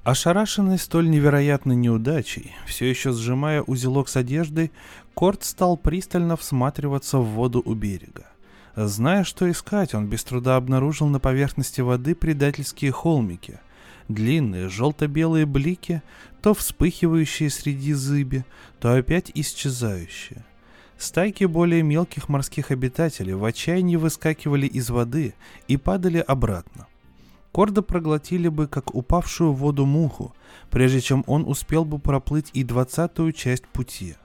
[0.09, 4.71] Ошарашенный столь невероятной неудачей, все еще сжимая узелок с одеждой,
[5.13, 8.25] Корт стал пристально всматриваться в воду у берега.
[8.75, 13.59] Зная, что искать, он без труда обнаружил на поверхности воды предательские холмики.
[14.07, 16.01] Длинные желто-белые блики,
[16.41, 18.45] то вспыхивающие среди зыби,
[18.79, 20.43] то опять исчезающие.
[20.97, 25.35] Стайки более мелких морских обитателей в отчаянии выскакивали из воды
[25.67, 26.87] и падали обратно.
[27.51, 30.33] Корда проглотили бы, как упавшую в воду муху,
[30.69, 34.15] прежде чем он успел бы проплыть и двадцатую часть пути.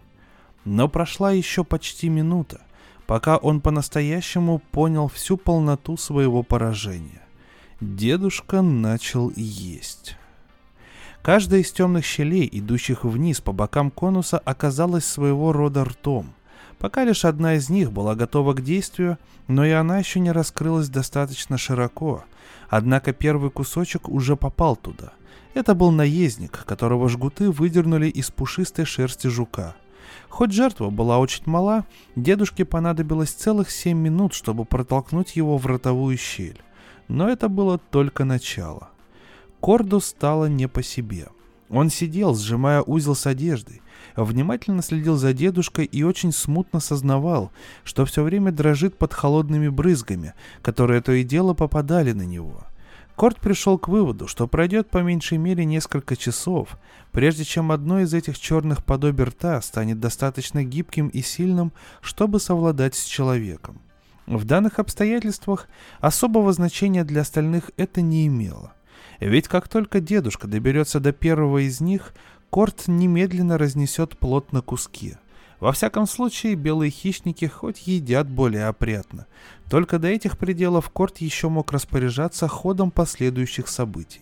[0.65, 2.61] Но прошла еще почти минута,
[3.07, 7.23] пока он по-настоящему понял всю полноту своего поражения.
[7.81, 10.17] Дедушка начал есть.
[11.23, 16.35] Каждая из темных щелей, идущих вниз по бокам конуса, оказалась своего рода ртом–
[16.85, 19.19] Пока лишь одна из них была готова к действию,
[19.49, 22.25] но и она еще не раскрылась достаточно широко.
[22.69, 25.13] Однако первый кусочек уже попал туда.
[25.55, 29.77] Это был наездник, которого жгуты выдернули из пушистой шерсти жука.
[30.29, 31.85] Хоть жертва была очень мала,
[32.17, 36.61] дедушке понадобилось целых семь минут, чтобы протолкнуть его в ротовую щель.
[37.09, 38.91] Но это было только начало.
[39.61, 41.29] Корду стало не по себе.
[41.71, 43.81] Он сидел, сжимая узел с одеждой,
[44.17, 47.53] внимательно следил за дедушкой и очень смутно сознавал,
[47.85, 52.65] что все время дрожит под холодными брызгами, которые то и дело попадали на него.
[53.17, 56.79] Корт пришел к выводу, что пройдет по меньшей мере несколько часов,
[57.13, 62.97] прежде чем одно из этих черных подобий рта станет достаточно гибким и сильным, чтобы совладать
[62.97, 63.81] с человеком.
[64.27, 65.69] В данных обстоятельствах
[66.01, 68.73] особого значения для остальных это не имело.
[69.21, 72.15] Ведь как только дедушка доберется до первого из них,
[72.55, 75.17] Корт немедленно разнесет плод на куски.
[75.59, 79.27] Во всяком случае, белые хищники хоть едят более опрятно.
[79.69, 84.21] Только до этих пределов Корт еще мог распоряжаться ходом последующих событий.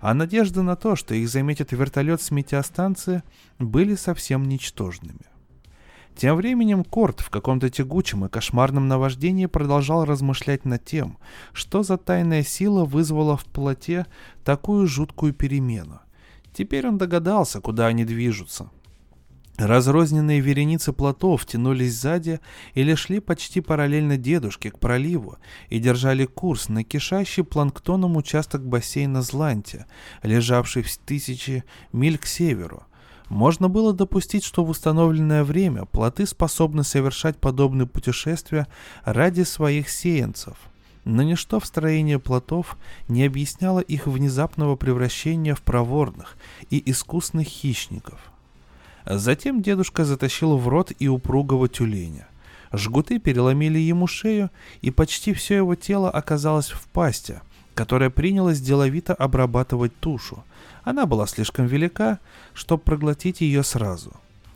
[0.00, 3.22] А надежды на то, что их заметит вертолет с метеостанции,
[3.58, 5.26] были совсем ничтожными.
[6.16, 11.18] Тем временем Корт в каком-то тягучем и кошмарном наваждении продолжал размышлять над тем,
[11.52, 14.06] что за тайная сила вызвала в плоте
[14.44, 16.00] такую жуткую перемену.
[16.52, 18.70] Теперь он догадался, куда они движутся.
[19.60, 22.40] Разрозненные вереницы плотов тянулись сзади
[22.72, 25.36] или шли почти параллельно дедушке к проливу
[25.68, 29.84] и держали курс на кишащий планктоном участок бассейна Зланти,
[30.22, 32.84] лежавший в тысячи миль к северу.
[33.28, 38.66] Можно было допустить, что в установленное время плоты способны совершать подобные путешествия
[39.04, 40.69] ради своих сеянцев.
[41.04, 42.76] Но ничто в строении плотов
[43.08, 46.36] не объясняло их внезапного превращения в проворных
[46.68, 48.20] и искусных хищников.
[49.06, 52.28] Затем дедушка затащил в рот и упругого тюленя.
[52.72, 57.40] Жгуты переломили ему шею, и почти все его тело оказалось в пасте,
[57.74, 60.44] которая принялась деловито обрабатывать тушу.
[60.84, 62.18] Она была слишком велика,
[62.54, 64.12] чтобы проглотить ее сразу.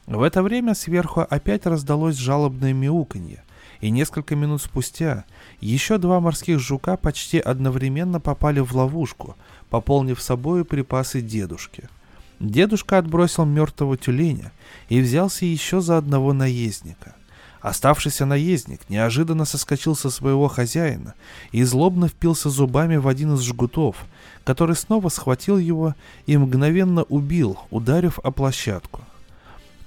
[0.06, 3.42] В это время сверху опять раздалось жалобное мяуканье,
[3.84, 5.24] и несколько минут спустя
[5.60, 9.36] еще два морских жука почти одновременно попали в ловушку,
[9.70, 11.88] пополнив собой припасы дедушки–
[12.40, 14.52] Дедушка отбросил мертвого тюленя
[14.88, 17.14] и взялся еще за одного наездника.
[17.60, 21.14] Оставшийся наездник неожиданно соскочил со своего хозяина
[21.52, 23.96] и злобно впился зубами в один из жгутов,
[24.44, 25.94] который снова схватил его
[26.26, 29.00] и мгновенно убил, ударив о площадку.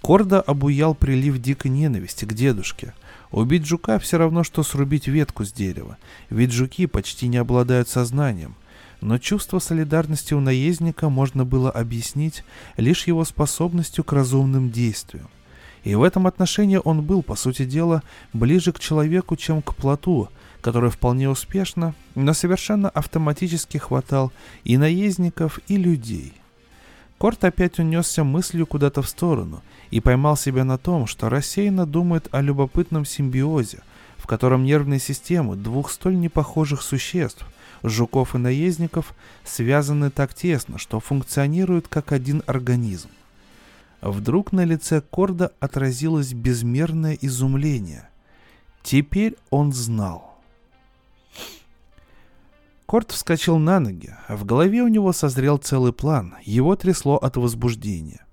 [0.01, 2.93] Корда обуял прилив дикой ненависти к дедушке.
[3.31, 5.97] Убить жука все равно, что срубить ветку с дерева,
[6.29, 8.55] ведь жуки почти не обладают сознанием–
[9.01, 12.43] но чувство солидарности у наездника можно было объяснить
[12.77, 15.29] лишь его способностью к разумным действиям.
[15.83, 18.03] И в этом отношении он был, по сути дела,
[18.33, 20.29] ближе к человеку, чем к плоту,
[20.61, 26.33] который вполне успешно, но совершенно автоматически хватал и наездников, и людей.
[27.17, 32.27] Корт опять унесся мыслью куда-то в сторону и поймал себя на том, что рассеянно думает
[32.31, 33.81] о любопытном симбиозе,
[34.17, 37.45] в котором нервные системы двух столь непохожих существ–
[37.83, 39.13] жуков и наездников
[39.43, 43.09] связаны так тесно, что функционируют как один организм.
[44.01, 48.09] Вдруг на лице Корда отразилось безмерное изумление.
[48.83, 50.26] Теперь он знал.
[52.87, 57.35] Корт вскочил на ноги, а в голове у него созрел целый план, его трясло от
[57.35, 58.25] возбуждения.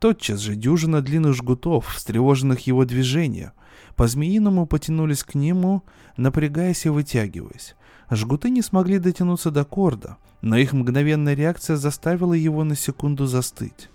[0.00, 3.54] Тотчас же дюжина длинных жгутов, встревоженных его движения,
[3.96, 5.82] по-змеиному потянулись к нему,
[6.18, 7.74] напрягаясь и вытягиваясь.
[8.10, 13.88] Жгуты не смогли дотянуться до корда, но их мгновенная реакция заставила его на секунду застыть.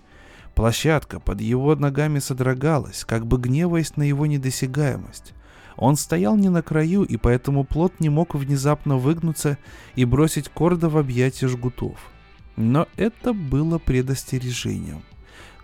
[0.56, 5.32] Площадка под его ногами содрогалась, как бы гневаясь на его недосягаемость.
[5.78, 9.58] Он стоял не на краю, и поэтому плот не мог внезапно выгнуться
[9.94, 12.10] и бросить корда в объятия жгутов.
[12.56, 15.02] Но это было предостережением.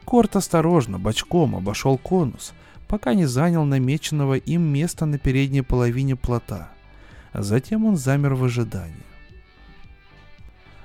[0.05, 2.53] Корт осторожно, бочком обошел конус,
[2.87, 6.71] пока не занял намеченного им места на передней половине плота.
[7.33, 8.95] Затем он замер в ожидании.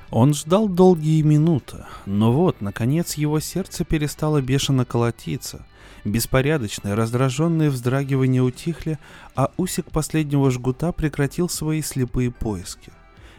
[0.09, 5.67] Он ждал долгие минуты, но вот, наконец, его сердце перестало бешено колотиться.
[6.05, 8.99] Беспорядочные, раздраженные вздрагивания утихли,
[9.35, 12.91] а усик последнего жгута прекратил свои слепые поиски.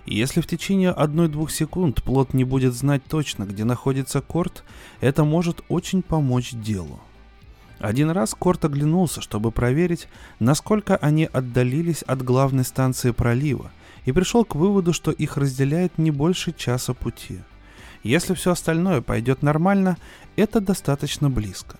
[0.06, 4.64] Если в течение одной-двух секунд плот не будет знать точно, где находится корт,
[5.00, 7.00] это может очень помочь делу.
[7.80, 10.06] Один раз Корт оглянулся, чтобы проверить,
[10.38, 13.72] насколько они отдалились от главной станции пролива,
[14.04, 17.40] и пришел к выводу, что их разделяет не больше часа пути.
[18.02, 19.96] Если все остальное пойдет нормально,
[20.36, 21.76] это достаточно близко.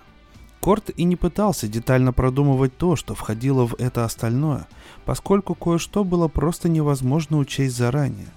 [0.60, 4.66] Корт и не пытался детально продумывать то, что входило в это остальное,
[5.06, 8.28] поскольку кое-что было просто невозможно учесть заранее.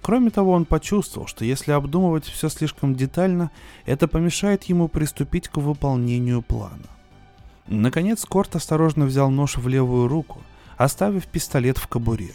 [0.00, 3.50] Кроме того, он почувствовал, что если обдумывать все слишком детально,
[3.84, 6.86] это помешает ему приступить к выполнению плана.
[7.66, 10.40] Наконец Корт осторожно взял нож в левую руку,
[10.76, 12.34] оставив пистолет в кобуре.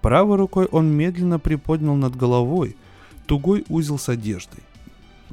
[0.00, 2.76] Правой рукой он медленно приподнял над головой
[3.26, 4.62] тугой узел с одеждой.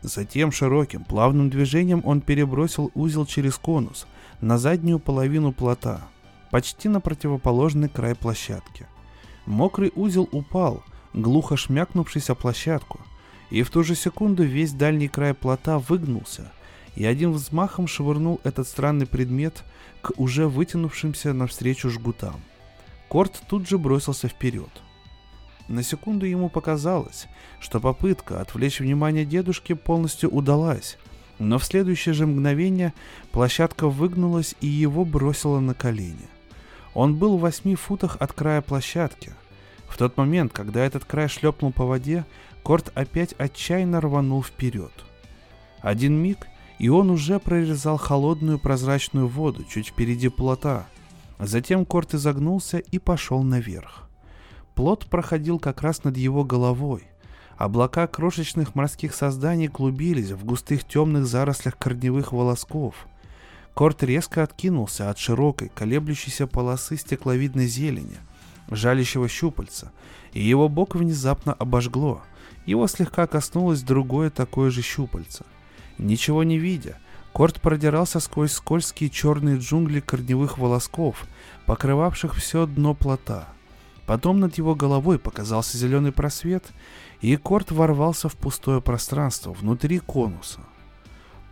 [0.02, 4.08] Затем широким, плавным движением он перебросил узел через конус
[4.39, 6.08] на заднюю половину плота,
[6.52, 8.88] почти на противоположный край площадки.
[9.45, 10.84] Мокрый узел упал,
[11.14, 13.00] глухо шмякнувшись о площадку,
[13.50, 16.52] и в ту же секунду весь дальний край плота выгнулся,
[16.95, 19.64] и одним взмахом швырнул этот странный предмет
[20.02, 22.39] к уже вытянувшимся навстречу жгутам.
[23.10, 24.70] Корт тут же бросился вперед.
[25.70, 27.28] На секунду ему показалось,
[27.60, 30.98] что попытка отвлечь внимание дедушки полностью удалась,
[31.38, 32.92] но в следующее же мгновение
[33.32, 36.28] площадка выгнулась и его бросило на колени.
[36.96, 39.32] Он был в восьми футах от края площадки.
[39.88, 42.26] В тот момент, когда этот край шлепнул по воде,
[42.64, 44.92] Корт опять отчаянно рванул вперед.
[45.82, 46.48] Один миг,
[46.80, 50.88] и он уже прорезал холодную прозрачную воду чуть впереди плота.
[51.38, 54.09] Затем Корт изогнулся и пошел наверх.
[54.80, 57.04] Плот проходил как раз над его головой.
[57.58, 62.96] Облака крошечных морских созданий клубились в густых темных зарослях корневых волосков.
[63.74, 68.16] Корт резко откинулся от широкой, колеблющейся полосы стекловидной зелени,
[68.70, 69.92] жалящего щупальца,
[70.32, 72.22] и его бок внезапно обожгло.
[72.66, 75.44] Его слегка коснулось другое такое же щупальце.
[75.98, 76.98] Ничего не видя,
[77.34, 81.28] Корт продирался сквозь скользкие черные джунгли корневых волосков,
[81.66, 83.50] покрывавших все дно плота.
[84.10, 86.66] Потом над его головой показался зеленый просвет,
[87.22, 90.62] и Корт ворвался в пустое пространство внутри конуса.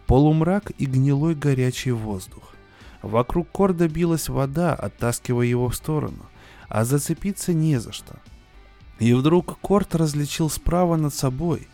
[0.07, 2.55] Полумрак и гнилой горячий воздух.
[3.03, 6.25] Вокруг Корда билась вода, оттаскивая его в сторону,
[6.67, 8.15] а зацепиться не за что.
[8.97, 11.67] И вдруг Корт различил справа над собой,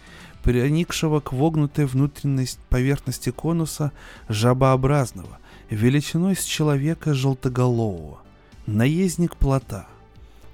[0.43, 3.93] проникшего к вогнутой внутренней поверхности конуса
[4.27, 5.38] жабообразного,
[5.69, 8.19] величиной с человека желтоголового,
[8.65, 9.88] наездник плота.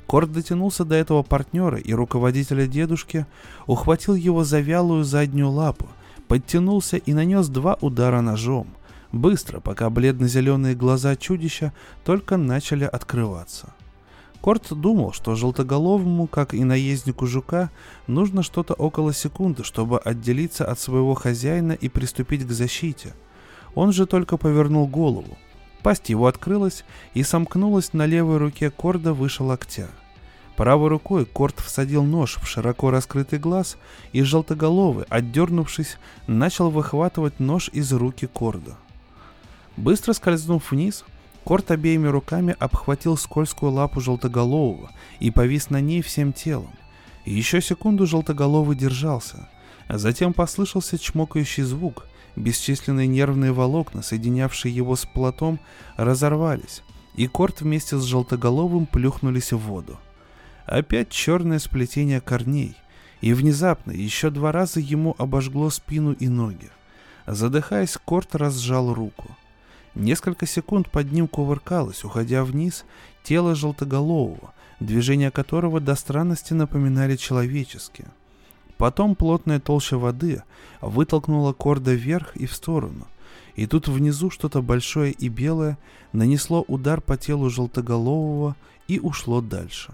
[0.09, 3.27] Корт дотянулся до этого партнера и руководителя дедушки,
[3.67, 5.87] ухватил его за вялую заднюю лапу,
[6.27, 8.65] подтянулся и нанес два удара ножом,
[9.11, 11.73] быстро, пока бледно-зеленые глаза чудища
[12.05, 13.69] только начали открываться.
[14.41, 17.69] Корт думал, что желтоголовому, как и наезднику жука,
[18.07, 23.13] нужно что-то около секунды, чтобы отделиться от своего хозяина и приступить к защите.
[23.75, 25.37] Он же только повернул голову.
[25.83, 29.87] Пасть его открылась и сомкнулась на левой руке Корда выше локтя.
[30.59, 33.77] Правой рукой Корт всадил нож в широко раскрытый глаз,
[34.11, 38.75] и желтоголовый, отдернувшись, начал выхватывать нож из руки Корда.
[39.77, 41.05] Быстро скользнув вниз,
[41.45, 46.73] Корт обеими руками обхватил скользкую лапу желтоголового и повис на ней всем телом.
[47.23, 49.47] Еще секунду желтоголовый держался,
[49.87, 52.08] затем послышался чмокающий звук.
[52.39, 55.59] Бесчисленные нервные волокна, соединявшие его с плотом,
[55.97, 56.83] разорвались,
[57.15, 59.99] и Корт вместе с желтоголовым плюхнулись в воду.
[60.65, 62.77] Опять черное сплетение корней,
[63.19, 66.69] и внезапно еще два раза ему обожгло спину и ноги.
[67.27, 69.35] Задыхаясь, Корт разжал руку.
[69.93, 72.85] Несколько секунд под ним кувыркалось, уходя вниз,
[73.21, 78.07] тело желтоголового, движения которого до странности напоминали человеческие.
[78.79, 80.41] Потом плотная толща воды
[80.81, 83.05] вытолкнула корда вверх и в сторону,
[83.55, 85.77] и тут внизу что-то большое и белое
[86.13, 88.55] нанесло удар по телу желтоголового
[88.87, 89.93] и ушло дальше.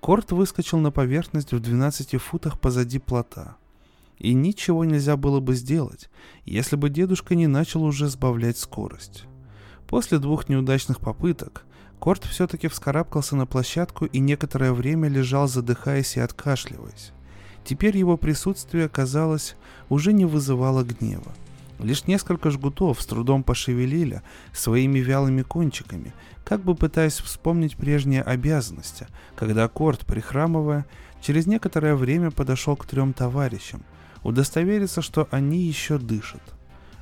[0.00, 3.56] Корт выскочил на поверхность в 12 футах позади плота–
[4.18, 6.08] и ничего нельзя было бы сделать,
[6.44, 9.24] если бы дедушка не начал уже сбавлять скорость.
[9.88, 11.64] После двух неудачных попыток
[11.98, 17.12] Корт все-таки вскарабкался на площадку и некоторое время лежал, задыхаясь и откашливаясь.
[17.64, 19.56] Теперь его присутствие, казалось,
[19.88, 21.32] уже не вызывало гнева.
[21.78, 26.12] Лишь несколько жгутов с трудом пошевелили своими вялыми кончиками,
[26.44, 30.86] как бы пытаясь вспомнить прежние обязанности, когда Корт, прихрамывая,
[31.20, 33.82] через некоторое время подошел к трем товарищам,
[34.22, 36.42] удостовериться, что они еще дышат.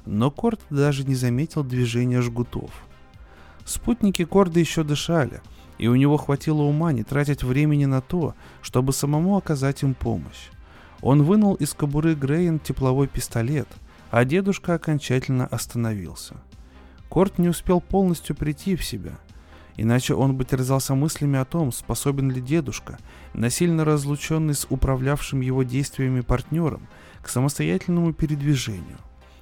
[0.06, 2.70] Но Корд даже не заметил движения жгутов.
[3.64, 5.42] Спутники Корда еще дышали,
[5.82, 10.50] и у него хватило ума не тратить времени на то, чтобы самому оказать им помощь.
[11.00, 13.66] Он вынул из кобуры Грейн тепловой пистолет,
[14.12, 16.36] а дедушка окончательно остановился.
[17.08, 19.18] Корт не успел полностью прийти в себя,
[19.76, 22.98] иначе он бы терзался мыслями о том, способен ли дедушка,
[23.34, 26.86] насильно разлученный с управлявшим его действиями партнером,
[27.22, 28.98] к самостоятельному передвижению.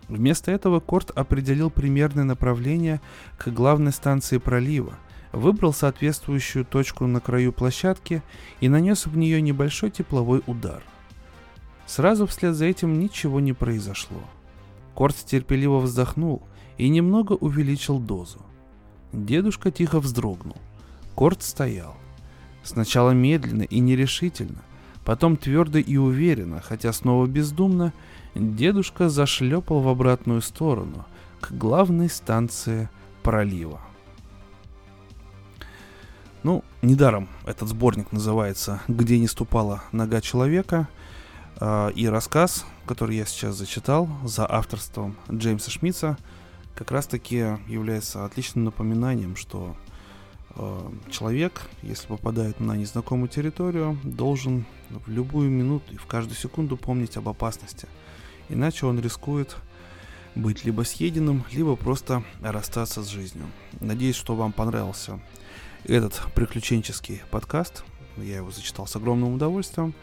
[0.08, 3.02] Вместо этого Корт определил примерное направление
[3.36, 4.94] к главной станции пролива,
[5.32, 8.22] выбрал соответствующую точку на краю площадки
[8.60, 10.82] и нанес в нее небольшой тепловой удар.
[11.86, 14.20] Сразу вслед за этим ничего не произошло.
[14.94, 16.42] Корт терпеливо вздохнул
[16.78, 18.44] и немного увеличил дозу.
[19.12, 20.56] Дедушка тихо вздрогнул.
[21.14, 21.96] Корт стоял.
[22.62, 24.62] Сначала медленно и нерешительно,
[25.04, 27.92] Потом твердо и уверенно, хотя снова бездумно,
[28.34, 31.06] дедушка зашлепал в обратную сторону,
[31.40, 32.88] к главной станции
[33.22, 33.80] пролива.
[36.42, 40.88] Ну, недаром этот сборник называется «Где не ступала нога человека»,
[41.60, 46.16] э, и рассказ, который я сейчас зачитал за авторством Джеймса Шмидца,
[46.74, 49.76] как раз-таки является отличным напоминанием, что
[50.56, 56.76] Э, человек, если попадает на незнакомую территорию, должен в любую минуту и в каждую секунду
[56.76, 57.86] помнить об опасности.
[58.48, 59.56] Иначе он рискует
[60.34, 63.46] быть либо съеденным, либо просто расстаться с жизнью.
[63.80, 65.20] Надеюсь, что вам понравился
[65.84, 67.84] этот приключенческий подкаст.
[68.16, 69.94] Я его зачитал с огромным удовольствием.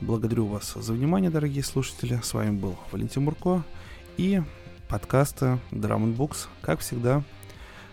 [0.00, 2.20] Благодарю вас за внимание, дорогие слушатели.
[2.22, 3.62] С вами был Валентин Мурко
[4.16, 4.42] и
[4.88, 7.22] подкаста Drum Books, как всегда,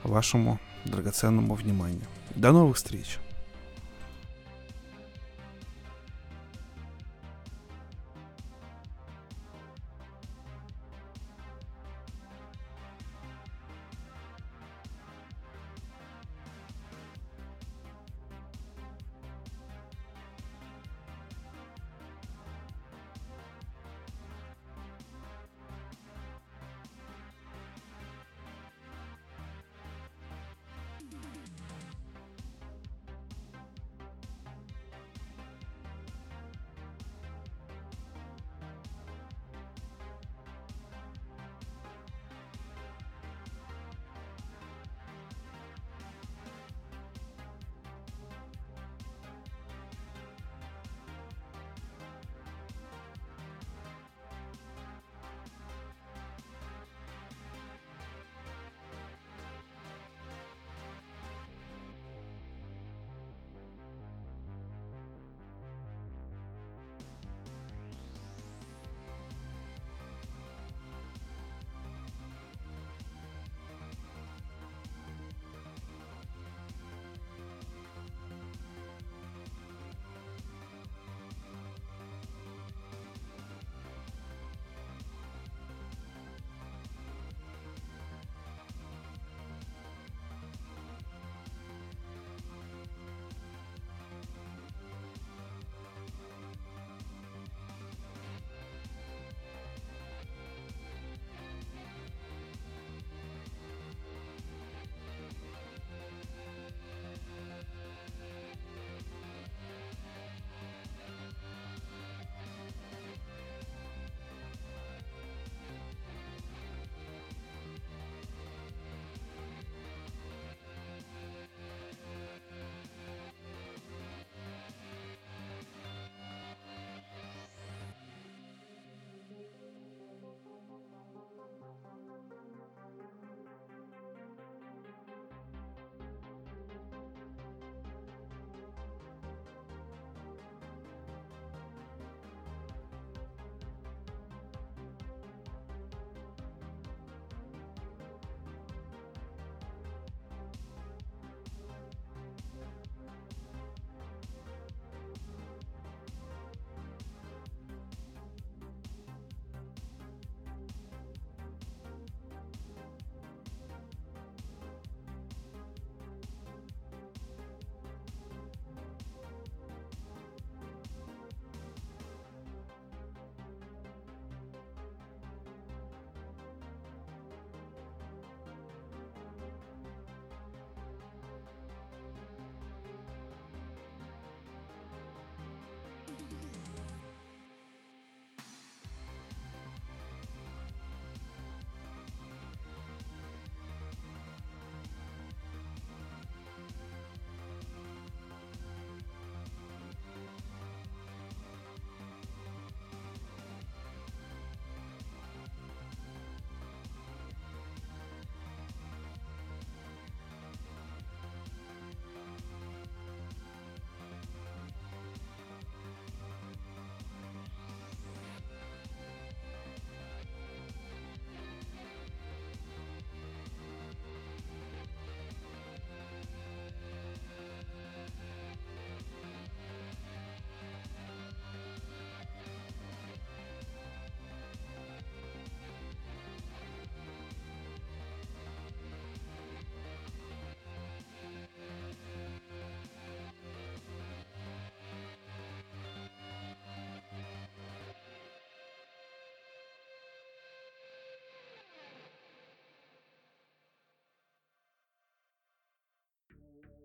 [0.03, 2.05] вашему драгоценному вниманию.
[2.35, 3.19] До новых встреч!